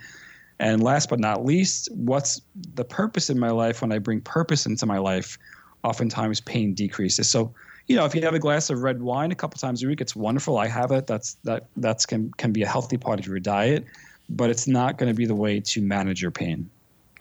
And 0.59 0.83
last 0.83 1.09
but 1.09 1.19
not 1.19 1.45
least, 1.45 1.88
what's 1.93 2.41
the 2.75 2.85
purpose 2.85 3.29
in 3.29 3.38
my 3.38 3.51
life? 3.51 3.83
When 3.83 3.93
I 3.93 3.99
bring 3.99 4.21
purpose 4.21 4.65
into 4.65 4.87
my 4.87 4.99
life, 4.99 5.38
oftentimes 5.85 6.41
pain 6.41 6.73
decreases. 6.73 7.31
So, 7.31 7.53
you 7.87 7.97
know, 7.97 8.05
if 8.05 8.14
you 8.14 8.23
have 8.23 8.35
a 8.35 8.38
glass 8.38 8.71
of 8.71 8.83
red 8.83 9.03
wine 9.03 9.33
a 9.33 9.35
couple 9.35 9.59
times 9.59 9.83
a 9.83 9.87
week, 9.87 10.01
it's 10.01 10.14
wonderful. 10.16 10.59
I 10.59 10.68
have 10.68 10.92
it. 10.92 11.07
That's 11.07 11.35
that 11.45 11.66
that's 11.77 12.07
can 12.07 12.31
can 12.37 12.53
be 12.53 12.62
a 12.62 12.68
healthy 12.68 12.97
part 12.97 13.18
of 13.21 13.27
your 13.27 13.40
diet, 13.40 13.85
but 14.29 14.51
it's 14.51 14.66
not 14.66 14.99
going 14.99 15.11
to 15.11 15.16
be 15.16 15.27
the 15.27 15.35
way 15.35 15.61
to 15.61 15.83
manage 15.83 16.23
your 16.23 16.31
pain. 16.31 16.68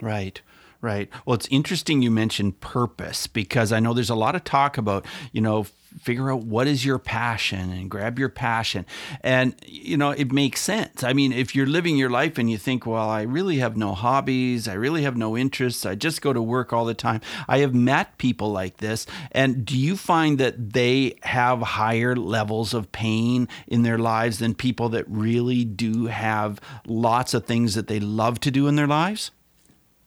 Right. 0.01 0.41
Right. 0.81 1.09
Well, 1.25 1.35
it's 1.35 1.47
interesting 1.51 2.01
you 2.01 2.09
mentioned 2.09 2.59
purpose 2.59 3.27
because 3.27 3.71
I 3.71 3.79
know 3.79 3.93
there's 3.93 4.09
a 4.09 4.15
lot 4.15 4.35
of 4.35 4.43
talk 4.43 4.79
about, 4.79 5.05
you 5.31 5.39
know, 5.39 5.67
figure 5.99 6.31
out 6.31 6.43
what 6.43 6.67
is 6.67 6.85
your 6.85 6.97
passion 6.97 7.71
and 7.71 7.91
grab 7.91 8.17
your 8.17 8.29
passion. 8.29 8.85
And, 9.21 9.55
you 9.63 9.95
know, 9.95 10.11
it 10.11 10.31
makes 10.31 10.61
sense. 10.61 11.03
I 11.03 11.13
mean, 11.13 11.33
if 11.33 11.55
you're 11.55 11.67
living 11.67 11.97
your 11.97 12.09
life 12.09 12.37
and 12.37 12.49
you 12.49 12.57
think, 12.57 12.85
well, 12.85 13.09
I 13.09 13.23
really 13.23 13.57
have 13.57 13.77
no 13.77 13.93
hobbies, 13.93 14.67
I 14.67 14.73
really 14.73 15.03
have 15.03 15.17
no 15.17 15.37
interests, 15.37 15.85
I 15.85 15.93
just 15.93 16.21
go 16.21 16.33
to 16.33 16.41
work 16.41 16.73
all 16.73 16.85
the 16.85 16.93
time. 16.93 17.21
I 17.47 17.59
have 17.59 17.75
met 17.75 18.17
people 18.17 18.51
like 18.51 18.77
this. 18.77 19.05
And 19.33 19.65
do 19.65 19.77
you 19.77 19.95
find 19.95 20.39
that 20.39 20.73
they 20.73 21.17
have 21.23 21.61
higher 21.61 22.15
levels 22.15 22.73
of 22.73 22.91
pain 22.91 23.47
in 23.67 23.83
their 23.83 23.99
lives 23.99 24.39
than 24.39 24.55
people 24.55 24.89
that 24.89 25.05
really 25.07 25.63
do 25.63 26.05
have 26.05 26.59
lots 26.87 27.33
of 27.33 27.45
things 27.45 27.75
that 27.75 27.87
they 27.87 27.99
love 27.99 28.39
to 28.39 28.49
do 28.49 28.67
in 28.67 28.77
their 28.77 28.87
lives? 28.87 29.29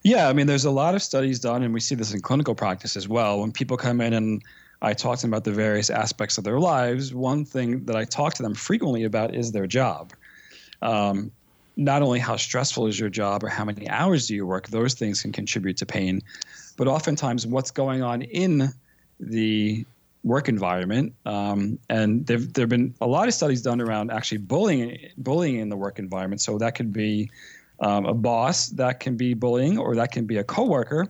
Yeah, 0.04 0.28
I 0.28 0.34
mean, 0.34 0.46
there's 0.46 0.66
a 0.66 0.70
lot 0.70 0.94
of 0.94 1.02
studies 1.02 1.40
done, 1.40 1.62
and 1.62 1.72
we 1.72 1.80
see 1.80 1.94
this 1.94 2.12
in 2.12 2.20
clinical 2.20 2.54
practice 2.54 2.94
as 2.94 3.08
well. 3.08 3.40
When 3.40 3.52
people 3.52 3.78
come 3.78 4.02
in 4.02 4.12
and 4.12 4.42
I 4.82 4.92
talk 4.92 5.18
to 5.18 5.22
them 5.22 5.32
about 5.32 5.44
the 5.44 5.50
various 5.50 5.88
aspects 5.88 6.36
of 6.36 6.44
their 6.44 6.60
lives, 6.60 7.14
one 7.14 7.46
thing 7.46 7.86
that 7.86 7.96
I 7.96 8.04
talk 8.04 8.34
to 8.34 8.42
them 8.42 8.54
frequently 8.54 9.04
about 9.04 9.34
is 9.34 9.50
their 9.50 9.66
job. 9.66 10.12
Um, 10.82 11.32
not 11.78 12.02
only 12.02 12.18
how 12.18 12.36
stressful 12.36 12.86
is 12.86 13.00
your 13.00 13.08
job 13.08 13.42
or 13.42 13.48
how 13.48 13.64
many 13.64 13.88
hours 13.88 14.28
do 14.28 14.34
you 14.34 14.46
work, 14.46 14.68
those 14.68 14.92
things 14.92 15.22
can 15.22 15.32
contribute 15.32 15.78
to 15.78 15.86
pain, 15.86 16.20
but 16.76 16.86
oftentimes 16.86 17.46
what's 17.46 17.70
going 17.70 18.02
on 18.02 18.20
in 18.22 18.68
the 19.18 19.86
work 20.22 20.50
environment. 20.50 21.14
Um, 21.24 21.78
and 21.88 22.26
there 22.26 22.38
have 22.38 22.68
been 22.68 22.94
a 23.00 23.06
lot 23.06 23.26
of 23.26 23.34
studies 23.34 23.62
done 23.62 23.80
around 23.80 24.10
actually 24.10 24.38
bullying, 24.38 24.98
bullying 25.16 25.60
in 25.60 25.70
the 25.70 25.76
work 25.76 25.98
environment. 25.98 26.42
So 26.42 26.58
that 26.58 26.74
could 26.74 26.92
be 26.92 27.30
um, 27.80 28.06
a 28.06 28.14
boss 28.14 28.68
that 28.68 29.00
can 29.00 29.16
be 29.16 29.34
bullying, 29.34 29.78
or 29.78 29.94
that 29.96 30.12
can 30.12 30.26
be 30.26 30.38
a 30.38 30.44
coworker, 30.44 31.08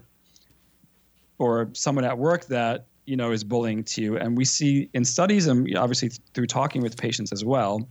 or 1.38 1.68
someone 1.72 2.05
at 2.05 2.16
work 2.16 2.46
that 2.46 2.87
you 3.07 3.16
know 3.16 3.33
is 3.33 3.44
bullying 3.44 3.85
to 3.85 4.03
you. 4.03 4.16
And 4.16 4.37
we 4.37 4.44
see 4.44 4.88
in 4.94 5.05
studies, 5.05 5.46
and 5.46 5.77
obviously 5.77 6.11
through 6.33 6.46
talking 6.46 6.83
with 6.83 6.96
patients 6.96 7.33
as 7.33 7.44
well, 7.44 7.88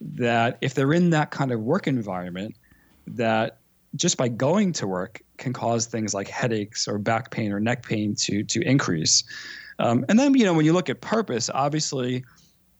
that 0.00 0.58
if 0.60 0.74
they're 0.74 0.92
in 0.92 1.10
that 1.10 1.30
kind 1.30 1.52
of 1.52 1.60
work 1.60 1.86
environment, 1.86 2.54
that 3.06 3.58
just 3.94 4.16
by 4.16 4.28
going 4.28 4.72
to 4.72 4.86
work 4.86 5.22
can 5.38 5.52
cause 5.52 5.86
things 5.86 6.12
like 6.14 6.28
headaches 6.28 6.86
or 6.86 6.98
back 6.98 7.30
pain 7.30 7.52
or 7.52 7.60
neck 7.60 7.84
pain 7.84 8.14
to 8.14 8.42
to 8.44 8.60
increase. 8.62 9.24
Um, 9.78 10.04
and 10.08 10.18
then 10.18 10.34
you 10.34 10.44
know 10.44 10.54
when 10.54 10.64
you 10.64 10.72
look 10.72 10.88
at 10.88 11.00
purpose, 11.00 11.50
obviously 11.52 12.24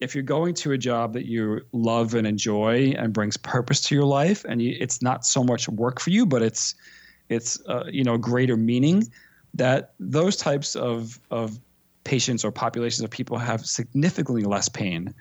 if 0.01 0.15
you're 0.15 0.23
going 0.23 0.55
to 0.55 0.73
a 0.73 0.79
job 0.79 1.13
that 1.15 1.27
you 1.27 1.61
love 1.73 2.15
and 2.15 2.27
enjoy 2.27 2.95
and 2.99 3.13
brings 3.13 3.37
purpose 3.37 3.81
to 3.81 3.95
your 3.95 4.05
life 4.05 4.45
and 4.49 4.61
you, 4.61 4.77
it's 4.79 5.01
not 5.01 5.25
so 5.25 5.43
much 5.43 5.69
work 5.69 6.01
for 6.01 6.11
you 6.11 6.27
but 6.27 6.43
it's 6.43 6.75
it's 7.29 7.61
uh, 7.67 7.85
you 7.91 8.05
know 8.05 8.17
greater 8.17 8.57
meaning 8.57 9.05
that 9.55 9.95
those 9.99 10.37
types 10.37 10.77
of 10.77 11.19
of 11.31 11.59
patients 12.05 12.45
or 12.45 12.53
populations 12.53 13.03
of 13.03 13.11
people 13.11 13.39
have 13.39 13.67
significantly 13.67 14.43
less 14.43 14.69
pain 14.69 15.13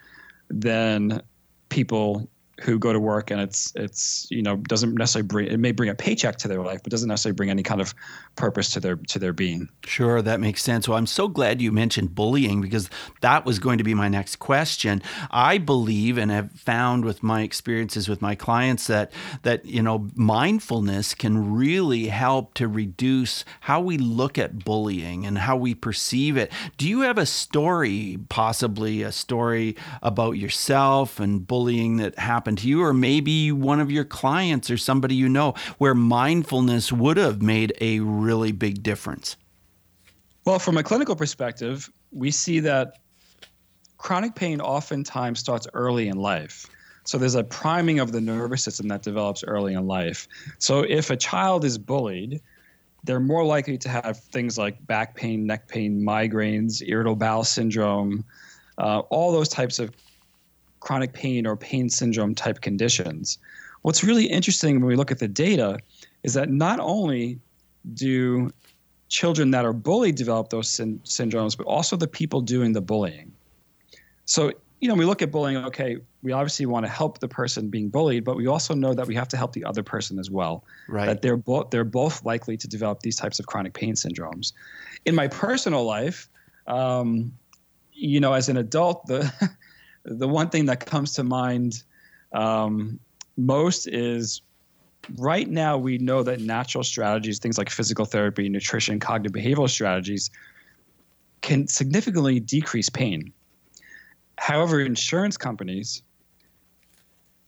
than 0.50 1.22
people 1.70 2.30
who 2.62 2.80
go 2.80 2.94
to 2.94 3.00
work 3.00 3.32
and 3.32 3.42
it's 3.42 3.74
it's 3.76 4.28
you 4.32 4.42
know 4.42 4.56
doesn't 4.56 4.96
necessarily 4.96 5.28
bring 5.28 5.48
it 5.48 5.60
may 5.60 5.74
bring 5.74 5.90
a 5.90 5.96
paycheck 5.96 6.38
to 6.38 6.48
their 6.48 6.62
life 6.62 6.82
but 6.82 6.90
doesn't 6.90 7.10
necessarily 7.10 7.36
bring 7.36 7.50
any 7.50 7.64
kind 7.64 7.82
of 7.82 7.94
purpose 8.38 8.72
to 8.72 8.80
their 8.80 8.96
to 8.96 9.20
their 9.20 9.34
being. 9.34 9.68
Sure 9.86 10.22
that 10.22 10.40
makes 10.40 10.64
sense. 10.64 10.88
Well 10.88 10.98
i'm 10.98 11.06
so 11.06 11.28
glad 11.28 11.62
you 11.62 11.72
mentioned 11.72 12.16
bullying 12.16 12.62
because 12.62 12.90
that 13.22 13.46
was 13.46 13.60
going 13.60 13.78
to 13.78 13.84
be 13.84 13.94
my 13.94 14.08
next 14.08 14.38
question. 14.38 15.02
I 15.32 15.58
believe 15.58 16.18
and 16.18 16.32
have 16.32 16.52
found 16.52 17.04
with 17.04 17.22
my 17.22 17.42
experiences 17.42 18.08
with 18.08 18.22
my 18.22 18.36
clients 18.36 18.88
that 18.88 19.12
that 19.44 19.66
you 19.66 19.82
know 19.82 20.08
mindfulness 20.16 21.14
can 21.14 21.54
really 21.54 22.08
help 22.08 22.54
to 22.56 22.68
reduce 22.68 23.44
how 23.62 23.82
we 23.82 23.98
look 23.98 24.38
at 24.38 24.64
bullying 24.64 25.26
and 25.26 25.40
how 25.40 25.58
we 25.58 25.76
perceive 25.76 26.38
it. 26.38 26.52
Do 26.78 26.88
you 26.88 27.02
have 27.02 27.18
a 27.18 27.26
story 27.26 28.18
possibly 28.30 29.04
a 29.04 29.12
story 29.12 29.76
about 30.02 30.38
yourself 30.38 31.20
and 31.20 31.46
bullying 31.46 31.98
that 31.98 32.18
happened 32.18 32.45
happened 32.46 32.60
to 32.60 32.68
you, 32.68 32.84
or 32.84 32.94
maybe 32.94 33.52
one 33.52 33.80
of 33.80 33.90
your 33.90 34.06
clients 34.06 34.70
or 34.70 34.78
somebody 34.78 35.16
you 35.16 35.28
know, 35.28 35.56
where 35.80 35.96
mindfulness 35.96 36.92
would 36.92 37.18
have 37.18 37.42
made 37.42 37.74
a 37.82 38.00
really 38.02 38.52
big 38.52 38.84
difference? 38.84 39.36
Well, 40.46 40.60
from 40.60 40.78
a 40.78 40.84
clinical 40.84 41.16
perspective, 41.16 41.90
we 42.12 42.30
see 42.30 42.60
that 42.60 43.00
chronic 43.98 44.36
pain 44.36 44.62
oftentimes 44.62 45.40
starts 45.40 45.68
early 45.74 46.08
in 46.08 46.18
life. 46.18 46.68
So 47.04 47.18
there's 47.18 47.34
a 47.34 47.44
priming 47.44 47.98
of 47.98 48.12
the 48.12 48.22
nervous 48.22 48.64
system 48.64 48.90
that 48.90 49.02
develops 49.02 49.44
early 49.44 49.74
in 49.74 49.88
life. 49.88 50.28
So 50.60 50.82
if 50.82 51.10
a 51.10 51.18
child 51.18 51.66
is 51.66 51.80
bullied, 51.80 52.42
they're 53.06 53.20
more 53.20 53.44
likely 53.44 53.80
to 53.80 53.90
have 53.90 54.20
things 54.20 54.56
like 54.60 54.86
back 54.86 55.16
pain, 55.16 55.48
neck 55.48 55.68
pain, 55.68 56.00
migraines, 56.00 56.84
irritable 56.88 57.16
bowel 57.16 57.44
syndrome, 57.44 58.24
uh, 58.78 59.00
all 59.10 59.32
those 59.32 59.50
types 59.50 59.80
of 59.80 59.96
chronic 60.86 61.14
pain 61.14 61.48
or 61.48 61.58
pain 61.58 61.90
syndrome 61.90 62.36
type 62.36 62.62
conditions. 62.62 63.40
What's 63.82 64.04
really 64.04 64.26
interesting 64.26 64.76
when 64.76 64.86
we 64.86 64.96
look 64.96 65.12
at 65.12 65.18
the 65.18 65.28
data 65.28 65.80
is 66.22 66.36
that 66.36 66.50
not 66.50 66.80
only 66.80 67.40
do 67.96 68.52
children 69.10 69.50
that 69.52 69.66
are 69.66 69.74
bullied 69.74 70.16
develop 70.16 70.50
those 70.50 70.70
syn- 70.70 71.00
syndromes, 71.04 71.58
but 71.58 71.66
also 71.66 71.96
the 71.96 72.08
people 72.08 72.40
doing 72.40 72.74
the 72.74 72.82
bullying. 72.82 73.32
So, 74.26 74.52
you 74.80 74.88
know, 74.88 74.94
we 74.94 75.06
look 75.06 75.24
at 75.24 75.32
bullying, 75.32 75.58
okay, 75.66 75.98
we 76.22 76.32
obviously 76.32 76.68
want 76.68 76.86
to 76.86 76.92
help 76.92 77.20
the 77.20 77.28
person 77.28 77.70
being 77.70 77.90
bullied, 77.90 78.24
but 78.24 78.36
we 78.36 78.46
also 78.46 78.76
know 78.76 78.94
that 78.94 79.08
we 79.08 79.16
have 79.16 79.28
to 79.30 79.38
help 79.38 79.54
the 79.54 79.66
other 79.66 79.82
person 79.82 80.20
as 80.20 80.30
well. 80.30 80.64
Right. 80.88 81.08
That 81.08 81.24
they're 81.24 81.38
both 81.38 81.72
they're 81.72 81.84
both 81.84 82.24
likely 82.24 82.58
to 82.58 82.68
develop 82.68 83.00
these 83.00 83.16
types 83.16 83.40
of 83.40 83.48
chronic 83.48 83.74
pain 83.74 83.96
syndromes. 83.96 84.54
In 85.06 85.16
my 85.16 85.28
personal 85.28 85.84
life, 85.84 86.30
um, 86.68 87.32
you 87.94 88.20
know, 88.20 88.34
as 88.34 88.50
an 88.50 88.58
adult, 88.58 89.06
the 89.08 89.32
the 90.06 90.28
one 90.28 90.50
thing 90.50 90.66
that 90.68 90.86
comes 90.86 91.14
to 91.14 91.24
mind 91.24 91.84
um, 92.34 93.00
most 93.38 93.88
is 93.88 94.42
right 95.18 95.50
now 95.50 95.78
we 95.78 95.98
know 95.98 96.24
that 96.24 96.42
natural 96.42 96.84
strategies, 96.84 97.40
things 97.40 97.58
like 97.58 97.70
physical 97.70 98.06
therapy, 98.06 98.48
nutrition, 98.50 99.00
cognitive 99.00 99.34
behavioral 99.34 99.70
strategies, 99.70 100.30
can 101.42 101.68
significantly 101.68 102.40
decrease 102.40 102.90
pain. 102.90 103.32
However, 104.38 104.82
insurance 104.82 105.38
companies 105.38 106.04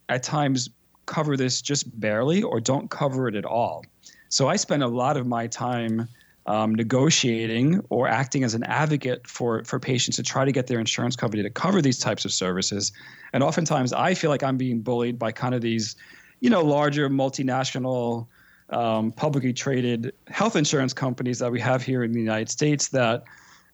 at 0.10 0.24
times 0.24 0.70
cover 1.06 1.38
this 1.38 1.62
just 1.62 2.00
barely 2.00 2.44
or 2.44 2.60
don't 2.60 2.90
cover 2.90 3.28
it 3.28 3.36
at 3.36 3.46
all. 3.46 3.84
So 4.30 4.48
I 4.48 4.56
spend 4.56 4.84
a 4.84 4.88
lot 4.88 5.18
of 5.18 5.26
my 5.26 5.48
time 5.48 6.08
um, 6.48 6.74
negotiating 6.74 7.82
or 7.90 8.08
acting 8.08 8.44
as 8.44 8.54
an 8.54 8.64
advocate 8.64 9.28
for, 9.28 9.64
for 9.66 9.80
patients 9.80 10.16
to 10.16 10.24
try 10.24 10.46
to 10.46 10.52
get 10.52 10.68
their 10.68 10.80
insurance 10.80 11.16
company 11.16 11.44
to 11.44 11.50
cover 11.50 11.82
these 11.82 12.00
types 12.00 12.24
of 12.26 12.32
services. 12.32 12.92
And 13.34 13.44
oftentimes 13.44 13.92
I 13.92 14.14
feel 14.14 14.30
like 14.30 14.44
I'm 14.44 14.58
being 14.58 14.82
bullied 14.82 15.20
by 15.20 15.34
kind 15.34 15.54
of 15.54 15.62
these, 15.62 15.96
you 16.40 16.50
know, 16.50 16.64
larger 16.64 17.10
multinational, 17.10 18.28
um, 18.70 19.12
publicly 19.12 19.54
traded 19.54 20.14
health 20.28 20.56
insurance 20.56 20.94
companies 20.94 21.40
that 21.40 21.52
we 21.52 21.60
have 21.60 21.84
here 21.84 22.04
in 22.04 22.14
the 22.14 22.20
United 22.20 22.50
States 22.50 22.88
that 22.90 23.24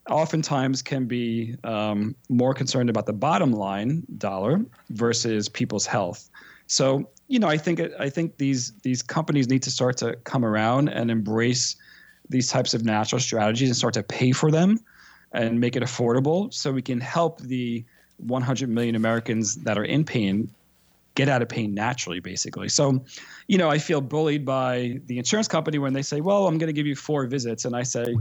oftentimes 0.09 0.81
can 0.81 1.05
be 1.05 1.55
um, 1.63 2.15
more 2.29 2.53
concerned 2.53 2.89
about 2.89 3.05
the 3.05 3.13
bottom 3.13 3.51
line 3.51 4.03
dollar 4.17 4.65
versus 4.89 5.47
people's 5.47 5.85
health. 5.85 6.29
So, 6.67 7.09
you 7.27 7.39
know, 7.39 7.47
I 7.47 7.57
think 7.57 7.81
I 7.99 8.09
think 8.09 8.37
these 8.37 8.73
these 8.83 9.01
companies 9.01 9.47
need 9.47 9.63
to 9.63 9.71
start 9.71 9.97
to 9.97 10.15
come 10.23 10.43
around 10.43 10.89
and 10.89 11.11
embrace 11.11 11.75
these 12.29 12.49
types 12.49 12.73
of 12.73 12.83
natural 12.83 13.19
strategies 13.19 13.69
and 13.69 13.75
start 13.75 13.93
to 13.95 14.03
pay 14.03 14.31
for 14.31 14.51
them 14.51 14.79
and 15.31 15.59
make 15.59 15.75
it 15.75 15.83
affordable 15.83 16.53
so 16.53 16.71
we 16.71 16.81
can 16.81 16.99
help 16.99 17.41
the 17.41 17.83
100 18.17 18.69
million 18.69 18.95
Americans 18.95 19.55
that 19.55 19.77
are 19.77 19.83
in 19.83 20.03
pain 20.03 20.49
get 21.15 21.29
out 21.29 21.41
of 21.41 21.49
pain 21.49 21.73
naturally, 21.73 22.19
basically. 22.19 22.69
So, 22.69 23.03
you 23.47 23.57
know, 23.57 23.69
I 23.69 23.77
feel 23.77 24.01
bullied 24.01 24.45
by 24.45 24.99
the 25.05 25.17
insurance 25.17 25.47
company 25.47 25.77
when 25.77 25.93
they 25.93 26.01
say, 26.01 26.21
well, 26.21 26.47
I'm 26.47 26.57
going 26.57 26.67
to 26.67 26.73
give 26.73 26.87
you 26.87 26.95
four 26.95 27.27
visits. 27.27 27.65
And 27.65 27.75
I 27.75 27.83
say, 27.83 28.15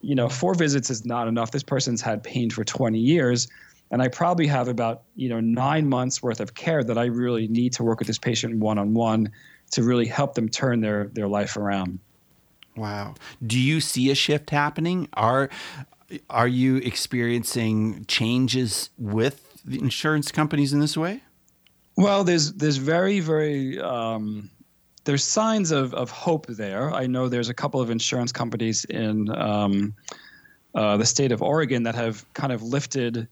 you 0.00 0.14
know, 0.14 0.28
four 0.28 0.54
visits 0.54 0.90
is 0.90 1.04
not 1.04 1.28
enough. 1.28 1.52
This 1.52 1.62
person's 1.62 2.00
had 2.00 2.22
pain 2.22 2.50
for 2.50 2.64
20 2.64 2.98
years. 2.98 3.48
And 3.92 4.02
I 4.02 4.08
probably 4.08 4.46
have 4.46 4.68
about, 4.68 5.02
you 5.14 5.28
know, 5.28 5.38
nine 5.38 5.88
months 5.88 6.22
worth 6.22 6.40
of 6.40 6.54
care 6.54 6.82
that 6.82 6.98
I 6.98 7.04
really 7.04 7.46
need 7.46 7.74
to 7.74 7.84
work 7.84 8.00
with 8.00 8.08
this 8.08 8.18
patient 8.18 8.56
one 8.56 8.78
on 8.78 8.94
one 8.94 9.30
to 9.72 9.82
really 9.82 10.06
help 10.06 10.34
them 10.34 10.48
turn 10.48 10.80
their, 10.80 11.08
their 11.08 11.28
life 11.28 11.56
around. 11.56 11.98
Wow. 12.76 13.14
Do 13.46 13.58
you 13.58 13.80
see 13.80 14.10
a 14.10 14.14
shift 14.14 14.50
happening? 14.50 15.08
Are 15.14 15.50
are 16.28 16.48
you 16.48 16.76
experiencing 16.76 18.04
changes 18.06 18.90
with 18.98 19.60
the 19.64 19.78
insurance 19.78 20.30
companies 20.30 20.72
in 20.72 20.80
this 20.80 20.96
way? 20.96 21.22
Well, 21.96 22.24
there's 22.24 22.52
there's 22.54 22.78
very 22.78 23.20
very 23.20 23.80
um, 23.80 24.50
there's 25.04 25.24
signs 25.24 25.70
of 25.70 25.94
of 25.94 26.10
hope 26.10 26.46
there. 26.46 26.92
I 26.92 27.06
know 27.06 27.28
there's 27.28 27.48
a 27.48 27.54
couple 27.54 27.80
of 27.80 27.90
insurance 27.90 28.32
companies 28.32 28.84
in 28.86 29.30
um, 29.34 29.94
uh, 30.74 30.96
the 30.96 31.06
state 31.06 31.32
of 31.32 31.42
Oregon 31.42 31.82
that 31.82 31.94
have 31.94 32.24
kind 32.32 32.52
of 32.52 32.62
lifted 32.62 33.28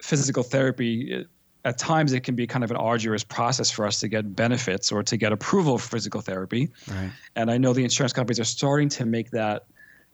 physical 0.00 0.42
therapy 0.42 1.26
at 1.64 1.78
times 1.78 2.12
it 2.12 2.20
can 2.20 2.34
be 2.34 2.46
kind 2.46 2.64
of 2.64 2.70
an 2.70 2.76
arduous 2.76 3.22
process 3.22 3.70
for 3.70 3.86
us 3.86 4.00
to 4.00 4.08
get 4.08 4.34
benefits 4.34 4.90
or 4.90 5.02
to 5.02 5.16
get 5.16 5.32
approval 5.32 5.78
for 5.78 5.96
physical 5.96 6.20
therapy. 6.20 6.70
Right. 6.88 7.10
And 7.36 7.50
I 7.50 7.58
know 7.58 7.72
the 7.72 7.84
insurance 7.84 8.12
companies 8.12 8.40
are 8.40 8.44
starting 8.44 8.88
to 8.90 9.06
make 9.06 9.30
that 9.30 9.66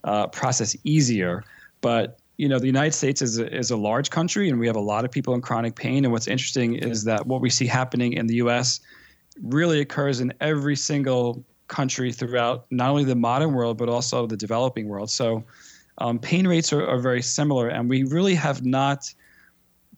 uh, 0.04 0.26
process 0.28 0.76
easier. 0.84 1.44
But 1.80 2.18
you 2.36 2.48
know, 2.48 2.58
the 2.58 2.66
United 2.66 2.92
States 2.92 3.20
is 3.20 3.38
a, 3.38 3.52
is 3.52 3.70
a 3.70 3.76
large 3.76 4.10
country, 4.10 4.48
and 4.48 4.60
we 4.60 4.66
have 4.66 4.76
a 4.76 4.80
lot 4.80 5.04
of 5.04 5.10
people 5.10 5.34
in 5.34 5.40
chronic 5.40 5.74
pain. 5.74 6.04
And 6.04 6.12
what's 6.12 6.28
interesting 6.28 6.76
is 6.76 7.04
that 7.04 7.26
what 7.26 7.40
we 7.40 7.50
see 7.50 7.66
happening 7.66 8.12
in 8.12 8.28
the 8.28 8.36
U.S. 8.36 8.80
really 9.42 9.80
occurs 9.80 10.20
in 10.20 10.32
every 10.40 10.76
single 10.76 11.44
country 11.66 12.12
throughout 12.12 12.66
not 12.70 12.90
only 12.90 13.04
the 13.04 13.14
modern 13.14 13.52
world 13.52 13.76
but 13.76 13.90
also 13.90 14.26
the 14.26 14.36
developing 14.36 14.88
world. 14.88 15.10
So 15.10 15.44
um, 15.98 16.18
pain 16.18 16.46
rates 16.46 16.72
are, 16.72 16.86
are 16.86 16.98
very 16.98 17.22
similar, 17.22 17.68
and 17.68 17.88
we 17.88 18.04
really 18.04 18.34
have 18.36 18.64
not 18.64 19.12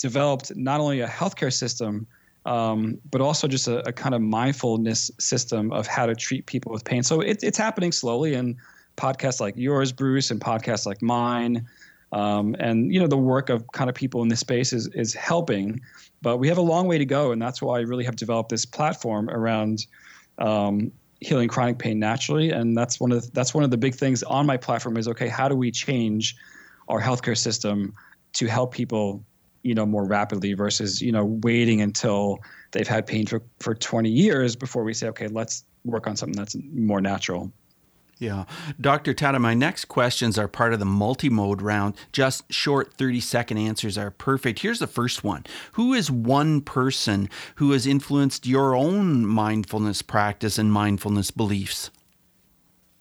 developed 0.01 0.57
not 0.57 0.81
only 0.81 1.01
a 1.01 1.07
healthcare 1.07 1.53
system, 1.53 2.07
um, 2.47 2.99
but 3.11 3.21
also 3.21 3.47
just 3.47 3.69
a, 3.69 3.87
a, 3.87 3.93
kind 3.93 4.15
of 4.15 4.23
mindfulness 4.23 5.11
system 5.21 5.71
of 5.73 5.87
how 5.87 6.07
to 6.07 6.15
treat 6.15 6.47
people 6.47 6.73
with 6.73 6.85
pain. 6.85 7.03
So 7.03 7.21
it, 7.21 7.43
it's 7.43 7.59
happening 7.59 7.93
slowly, 7.93 8.35
and 8.35 8.57
podcasts 8.97 9.41
like 9.41 9.55
yours, 9.57 9.93
Bruce, 9.93 10.31
and 10.31 10.41
podcasts 10.41 10.87
like 10.87 11.03
mine, 11.03 11.67
um, 12.13 12.57
and 12.59 12.93
you 12.93 12.99
know 12.99 13.07
the 13.07 13.19
work 13.19 13.51
of 13.51 13.71
kind 13.73 13.91
of 13.91 13.95
people 13.95 14.23
in 14.23 14.29
this 14.29 14.41
space 14.41 14.73
is 14.73 14.89
is 14.89 15.13
helping. 15.13 15.81
But 16.23 16.39
we 16.39 16.49
have 16.49 16.59
a 16.59 16.63
long 16.63 16.89
way 16.89 16.97
to 16.97 17.05
go, 17.05 17.33
and 17.33 17.41
that's 17.41 17.61
why 17.61 17.79
I 17.79 17.83
really 17.83 18.05
have 18.05 18.17
developed 18.17 18.49
this 18.49 18.65
platform 18.65 19.29
around. 19.29 19.87
Um, 20.39 20.93
healing 21.23 21.49
chronic 21.49 21.79
pain 21.79 21.99
naturally 21.99 22.51
and 22.51 22.75
that's 22.75 22.99
one 22.99 23.13
of 23.13 23.23
the, 23.23 23.31
that's 23.33 23.53
one 23.53 23.63
of 23.63 23.71
the 23.71 23.77
big 23.77 23.95
things 23.95 24.23
on 24.23 24.47
my 24.47 24.57
platform 24.57 24.97
is 24.97 25.07
okay 25.07 25.29
how 25.29 25.51
do 25.51 25.55
we 25.55 25.71
change 25.71 26.35
our 26.89 26.99
healthcare 26.99 27.37
system 27.37 27.93
to 28.33 28.47
help 28.47 28.73
people 28.73 29.23
you 29.63 29.75
know 29.75 29.87
more 29.87 30.05
rapidly 30.05 30.55
versus 30.55 31.01
you 31.01 31.13
know 31.13 31.25
waiting 31.43 31.81
until 31.81 32.39
they've 32.73 32.89
had 32.89 33.07
pain 33.07 33.27
for, 33.27 33.43
for 33.59 33.75
20 33.75 34.09
years 34.09 34.57
before 34.57 34.85
we 34.85 34.95
say 34.95 35.09
okay 35.09 35.29
let's 35.29 35.65
work 35.85 36.07
on 36.07 36.17
something 36.17 36.37
that's 36.37 36.57
more 36.73 37.01
natural 37.01 37.53
yeah. 38.21 38.45
Dr. 38.79 39.15
Tatta, 39.15 39.39
my 39.39 39.55
next 39.55 39.87
questions 39.87 40.39
are 40.39 40.47
part 40.47 40.75
of 40.75 40.79
the 40.79 40.85
multi-mode 40.85 41.63
round. 41.63 41.95
Just 42.13 42.53
short 42.53 42.93
30 42.93 43.19
second 43.19 43.57
answers 43.57 43.97
are 43.97 44.11
perfect. 44.11 44.59
Here's 44.59 44.79
the 44.79 44.87
first 44.87 45.25
one. 45.25 45.47
Who 45.73 45.95
is 45.95 46.11
one 46.11 46.61
person 46.61 47.31
who 47.55 47.73
has 47.73 47.87
influenced 47.87 48.47
your 48.47 48.77
own 48.77 49.25
mindfulness 49.25 50.03
practice 50.03 50.59
and 50.59 50.71
mindfulness 50.71 51.31
beliefs? 51.31 51.91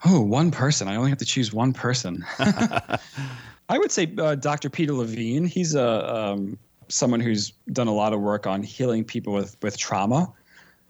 Oh, 0.06 0.22
one 0.22 0.52
person. 0.52 0.88
I 0.88 0.96
only 0.96 1.10
have 1.10 1.20
to 1.20 1.26
choose 1.26 1.52
one 1.52 1.74
person. 1.74 2.26
I 3.70 3.78
would 3.78 3.92
say 3.92 4.12
uh, 4.18 4.36
Dr. 4.36 4.70
Peter 4.70 4.94
Levine. 4.94 5.46
He's 5.46 5.76
a 5.76 6.16
um, 6.16 6.58
someone 6.88 7.20
who's 7.20 7.52
done 7.72 7.88
a 7.88 7.94
lot 7.94 8.14
of 8.14 8.20
work 8.20 8.48
on 8.48 8.64
healing 8.64 9.04
people 9.04 9.32
with 9.32 9.56
with 9.62 9.78
trauma, 9.78 10.34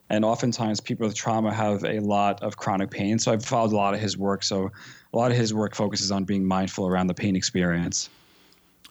and 0.10 0.24
oftentimes 0.24 0.80
people 0.80 1.06
with 1.06 1.16
trauma 1.16 1.54
have 1.54 1.84
a 1.84 2.00
lot 2.00 2.42
of 2.42 2.56
chronic 2.56 2.90
pain. 2.90 3.20
So 3.20 3.34
I've 3.34 3.44
followed 3.46 3.74
a 3.74 3.76
lot 3.76 3.94
of 3.94 4.00
his 4.00 4.18
work. 4.18 4.44
So 4.44 4.72
a 5.14 5.18
lot 5.18 5.30
of 5.30 5.38
his 5.38 5.54
work 5.54 5.76
focuses 5.76 6.10
on 6.10 6.24
being 6.24 6.46
mindful 6.46 6.88
around 6.88 7.08
the 7.08 7.14
pain 7.14 7.36
experience. 7.36 8.10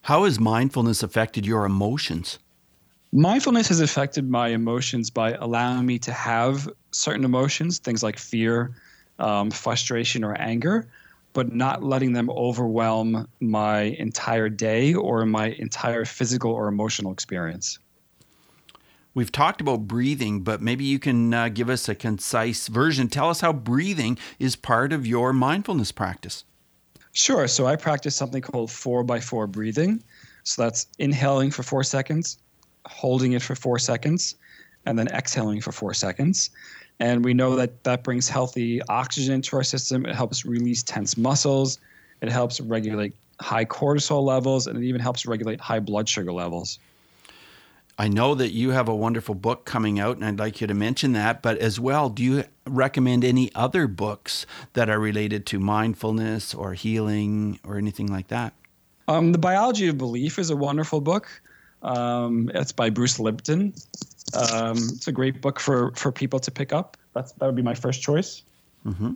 How 0.02 0.24
has 0.24 0.38
mindfulness 0.38 1.02
affected 1.02 1.46
your 1.46 1.64
emotions? 1.64 2.38
Mindfulness 3.10 3.68
has 3.68 3.80
affected 3.80 4.28
my 4.28 4.48
emotions 4.48 5.08
by 5.08 5.32
allowing 5.32 5.86
me 5.86 5.98
to 6.00 6.12
have 6.12 6.68
certain 6.90 7.24
emotions, 7.24 7.78
things 7.78 8.02
like 8.02 8.18
fear, 8.18 8.72
um, 9.18 9.50
frustration, 9.50 10.24
or 10.24 10.34
anger 10.38 10.86
but 11.38 11.54
not 11.54 11.84
letting 11.84 12.14
them 12.14 12.28
overwhelm 12.30 13.28
my 13.38 13.82
entire 13.82 14.48
day 14.48 14.92
or 14.92 15.24
my 15.24 15.50
entire 15.50 16.04
physical 16.04 16.50
or 16.50 16.66
emotional 16.66 17.12
experience. 17.12 17.78
We've 19.14 19.30
talked 19.30 19.60
about 19.60 19.86
breathing, 19.86 20.40
but 20.40 20.60
maybe 20.60 20.84
you 20.84 20.98
can 20.98 21.32
uh, 21.32 21.48
give 21.50 21.70
us 21.70 21.88
a 21.88 21.94
concise 21.94 22.66
version. 22.66 23.06
Tell 23.06 23.30
us 23.30 23.40
how 23.40 23.52
breathing 23.52 24.18
is 24.40 24.56
part 24.56 24.92
of 24.92 25.06
your 25.06 25.32
mindfulness 25.32 25.92
practice. 25.92 26.42
Sure. 27.12 27.46
So 27.46 27.68
I 27.68 27.76
practice 27.76 28.16
something 28.16 28.42
called 28.42 28.72
four 28.72 29.04
by 29.04 29.20
four 29.20 29.46
breathing. 29.46 30.02
So 30.42 30.62
that's 30.62 30.88
inhaling 30.98 31.52
for 31.52 31.62
four 31.62 31.84
seconds, 31.84 32.38
holding 32.86 33.34
it 33.34 33.42
for 33.42 33.54
four 33.54 33.78
seconds, 33.78 34.34
and 34.86 34.98
then 34.98 35.06
exhaling 35.06 35.60
for 35.60 35.70
four 35.70 35.94
seconds. 35.94 36.50
And 37.00 37.24
we 37.24 37.32
know 37.34 37.54
that 37.56 37.84
that 37.84 38.02
brings 38.02 38.28
healthy 38.28 38.82
oxygen 38.82 39.40
to 39.42 39.56
our 39.56 39.62
system. 39.62 40.04
It 40.04 40.14
helps 40.14 40.44
release 40.44 40.82
tense 40.82 41.16
muscles. 41.16 41.78
It 42.20 42.30
helps 42.30 42.60
regulate 42.60 43.14
high 43.40 43.64
cortisol 43.64 44.24
levels, 44.24 44.66
and 44.66 44.76
it 44.76 44.86
even 44.86 45.00
helps 45.00 45.24
regulate 45.24 45.60
high 45.60 45.80
blood 45.80 46.08
sugar 46.08 46.32
levels. 46.32 46.78
I 48.00 48.06
know 48.06 48.36
that 48.36 48.52
you 48.52 48.70
have 48.70 48.88
a 48.88 48.94
wonderful 48.94 49.34
book 49.34 49.64
coming 49.64 49.98
out, 49.98 50.16
and 50.16 50.24
I'd 50.24 50.38
like 50.38 50.60
you 50.60 50.68
to 50.68 50.74
mention 50.74 51.12
that. 51.12 51.42
But 51.42 51.58
as 51.58 51.80
well, 51.80 52.08
do 52.08 52.22
you 52.22 52.44
recommend 52.64 53.24
any 53.24 53.52
other 53.56 53.88
books 53.88 54.46
that 54.74 54.88
are 54.88 55.00
related 55.00 55.46
to 55.46 55.58
mindfulness 55.58 56.54
or 56.54 56.74
healing 56.74 57.58
or 57.64 57.76
anything 57.76 58.06
like 58.06 58.28
that? 58.28 58.54
Um, 59.08 59.32
the 59.32 59.38
Biology 59.38 59.88
of 59.88 59.98
Belief 59.98 60.38
is 60.38 60.50
a 60.50 60.56
wonderful 60.56 61.00
book. 61.00 61.28
Um, 61.82 62.50
it's 62.54 62.72
by 62.72 62.90
Bruce 62.90 63.18
Lipton. 63.18 63.74
Um, 64.34 64.76
it's 64.76 65.08
a 65.08 65.12
great 65.12 65.40
book 65.40 65.60
for, 65.60 65.92
for 65.94 66.12
people 66.12 66.38
to 66.40 66.50
pick 66.50 66.72
up. 66.72 66.96
That's, 67.14 67.32
that 67.32 67.46
would 67.46 67.56
be 67.56 67.62
my 67.62 67.74
first 67.74 68.02
choice. 68.02 68.42
Mm-hmm. 68.86 69.12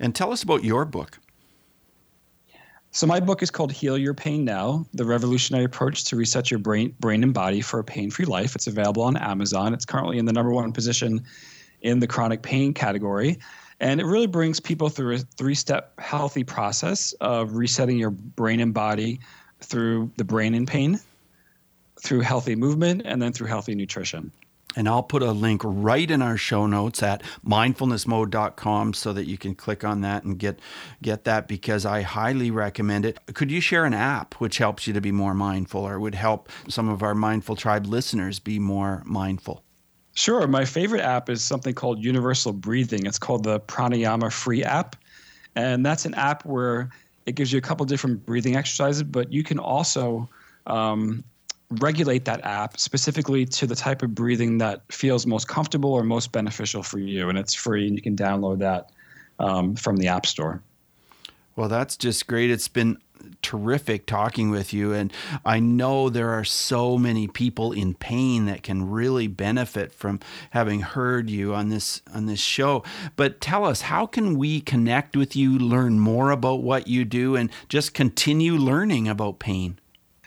And 0.00 0.14
tell 0.14 0.32
us 0.32 0.42
about 0.42 0.64
your 0.64 0.84
book. 0.84 1.18
So 2.90 3.08
my 3.08 3.18
book 3.18 3.42
is 3.42 3.50
called 3.50 3.72
Heal 3.72 3.98
Your 3.98 4.14
Pain 4.14 4.44
Now: 4.44 4.86
The 4.94 5.04
Revolutionary 5.04 5.64
Approach 5.64 6.04
to 6.04 6.16
Reset 6.16 6.50
Your 6.50 6.60
Brain, 6.60 6.94
Brain 7.00 7.24
and 7.24 7.34
Body 7.34 7.60
for 7.60 7.80
a 7.80 7.84
Pain-Free 7.84 8.26
Life. 8.26 8.54
It's 8.54 8.68
available 8.68 9.02
on 9.02 9.16
Amazon. 9.16 9.74
It's 9.74 9.84
currently 9.84 10.18
in 10.18 10.26
the 10.26 10.32
number 10.32 10.52
one 10.52 10.72
position 10.72 11.24
in 11.82 11.98
the 11.98 12.06
chronic 12.06 12.42
pain 12.42 12.72
category. 12.72 13.38
And 13.80 14.00
it 14.00 14.04
really 14.04 14.28
brings 14.28 14.60
people 14.60 14.88
through 14.88 15.16
a 15.16 15.18
three-step 15.18 15.98
healthy 15.98 16.44
process 16.44 17.12
of 17.20 17.56
resetting 17.56 17.98
your 17.98 18.10
brain 18.10 18.60
and 18.60 18.72
body 18.72 19.18
through 19.60 20.12
the 20.16 20.24
brain 20.24 20.54
and 20.54 20.68
pain, 20.68 21.00
through 22.04 22.20
healthy 22.20 22.54
movement, 22.54 23.02
and 23.04 23.20
then 23.20 23.32
through 23.32 23.48
healthy 23.48 23.74
nutrition. 23.74 24.30
And 24.76 24.88
I'll 24.88 25.02
put 25.02 25.22
a 25.22 25.32
link 25.32 25.62
right 25.64 26.10
in 26.10 26.20
our 26.20 26.36
show 26.36 26.66
notes 26.66 27.02
at 27.02 27.22
mindfulnessmode.com 27.46 28.92
so 28.94 29.12
that 29.12 29.26
you 29.26 29.38
can 29.38 29.54
click 29.54 29.84
on 29.84 30.00
that 30.00 30.24
and 30.24 30.38
get 30.38 30.58
get 31.00 31.24
that 31.24 31.46
because 31.46 31.86
I 31.86 32.02
highly 32.02 32.50
recommend 32.50 33.04
it. 33.04 33.18
Could 33.34 33.50
you 33.50 33.60
share 33.60 33.84
an 33.84 33.94
app 33.94 34.34
which 34.34 34.58
helps 34.58 34.86
you 34.86 34.92
to 34.92 35.00
be 35.00 35.12
more 35.12 35.34
mindful 35.34 35.86
or 35.86 36.00
would 36.00 36.16
help 36.16 36.48
some 36.68 36.88
of 36.88 37.02
our 37.02 37.14
mindful 37.14 37.56
tribe 37.56 37.86
listeners 37.86 38.40
be 38.40 38.58
more 38.58 39.02
mindful? 39.06 39.62
Sure. 40.14 40.46
My 40.46 40.64
favorite 40.64 41.02
app 41.02 41.28
is 41.28 41.42
something 41.42 41.74
called 41.74 42.02
Universal 42.02 42.54
Breathing. 42.54 43.06
It's 43.06 43.18
called 43.18 43.44
the 43.44 43.60
Pranayama 43.60 44.32
Free 44.32 44.62
app. 44.62 44.96
And 45.56 45.84
that's 45.86 46.04
an 46.04 46.14
app 46.14 46.44
where 46.44 46.90
it 47.26 47.36
gives 47.36 47.52
you 47.52 47.58
a 47.58 47.62
couple 47.62 47.86
different 47.86 48.24
breathing 48.26 48.56
exercises, 48.56 49.02
but 49.02 49.32
you 49.32 49.42
can 49.42 49.58
also 49.58 50.28
um, 50.66 51.24
regulate 51.70 52.24
that 52.26 52.44
app 52.44 52.78
specifically 52.78 53.46
to 53.46 53.66
the 53.66 53.74
type 53.74 54.02
of 54.02 54.14
breathing 54.14 54.58
that 54.58 54.82
feels 54.90 55.26
most 55.26 55.48
comfortable 55.48 55.92
or 55.92 56.02
most 56.02 56.32
beneficial 56.32 56.82
for 56.82 56.98
you. 56.98 57.28
And 57.28 57.38
it's 57.38 57.54
free, 57.54 57.86
and 57.86 57.96
you 57.96 58.02
can 58.02 58.16
download 58.16 58.58
that 58.58 58.90
um, 59.38 59.74
from 59.74 59.96
the 59.96 60.08
App 60.08 60.26
Store. 60.26 60.62
Well, 61.56 61.68
that's 61.68 61.96
just 61.96 62.26
great. 62.26 62.50
It's 62.50 62.68
been 62.68 62.98
terrific 63.42 64.06
talking 64.06 64.50
with 64.50 64.72
you. 64.72 64.92
And 64.92 65.12
I 65.44 65.60
know 65.60 66.08
there 66.08 66.30
are 66.30 66.44
so 66.44 66.98
many 66.98 67.28
people 67.28 67.72
in 67.72 67.94
pain 67.94 68.46
that 68.46 68.62
can 68.62 68.90
really 68.90 69.26
benefit 69.26 69.92
from 69.92 70.20
having 70.50 70.80
heard 70.80 71.30
you 71.30 71.54
on 71.54 71.68
this 71.68 72.02
on 72.12 72.26
this 72.26 72.40
show. 72.40 72.82
But 73.16 73.40
tell 73.40 73.64
us, 73.64 73.82
how 73.82 74.06
can 74.06 74.36
we 74.36 74.60
connect 74.60 75.16
with 75.16 75.36
you, 75.36 75.58
learn 75.58 76.00
more 76.00 76.30
about 76.30 76.62
what 76.62 76.88
you 76.88 77.04
do, 77.04 77.36
and 77.36 77.50
just 77.68 77.94
continue 77.94 78.54
learning 78.54 79.08
about 79.08 79.38
pain? 79.38 79.78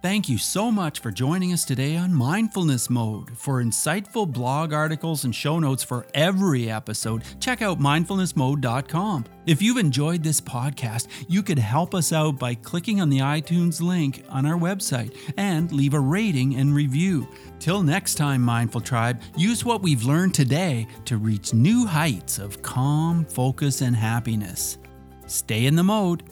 Thank 0.04 0.28
you 0.28 0.36
so 0.36 0.70
much 0.70 1.00
for 1.00 1.10
joining 1.10 1.54
us 1.54 1.64
today 1.64 1.96
on 1.96 2.12
Mindfulness 2.12 2.90
Mode. 2.90 3.38
For 3.38 3.62
insightful 3.62 4.30
blog 4.30 4.74
articles 4.74 5.24
and 5.24 5.34
show 5.34 5.58
notes 5.58 5.82
for 5.82 6.06
every 6.12 6.70
episode, 6.70 7.22
check 7.40 7.62
out 7.62 7.80
mindfulnessmode.com. 7.80 9.24
If 9.46 9.62
you've 9.62 9.78
enjoyed 9.78 10.22
this 10.22 10.42
podcast, 10.42 11.06
you 11.26 11.42
could 11.42 11.58
help 11.58 11.94
us 11.94 12.12
out 12.12 12.38
by 12.38 12.54
clicking 12.54 13.00
on 13.00 13.08
the 13.08 13.20
iTunes 13.20 13.80
link 13.80 14.26
on 14.28 14.44
our 14.44 14.58
website 14.58 15.16
and 15.38 15.72
leave 15.72 15.94
a 15.94 16.00
rating 16.00 16.56
and 16.56 16.74
review. 16.74 17.26
Till 17.58 17.82
next 17.82 18.16
time, 18.16 18.42
Mindful 18.42 18.82
Tribe, 18.82 19.22
use 19.38 19.64
what 19.64 19.80
we've 19.80 20.04
learned 20.04 20.34
today 20.34 20.86
to 21.06 21.16
reach 21.16 21.54
new 21.54 21.86
heights 21.86 22.38
of 22.38 22.60
calm, 22.60 23.24
focus, 23.24 23.80
and 23.80 23.96
happiness. 23.96 24.76
Stay 25.26 25.64
in 25.64 25.76
the 25.76 25.82
mode. 25.82 26.24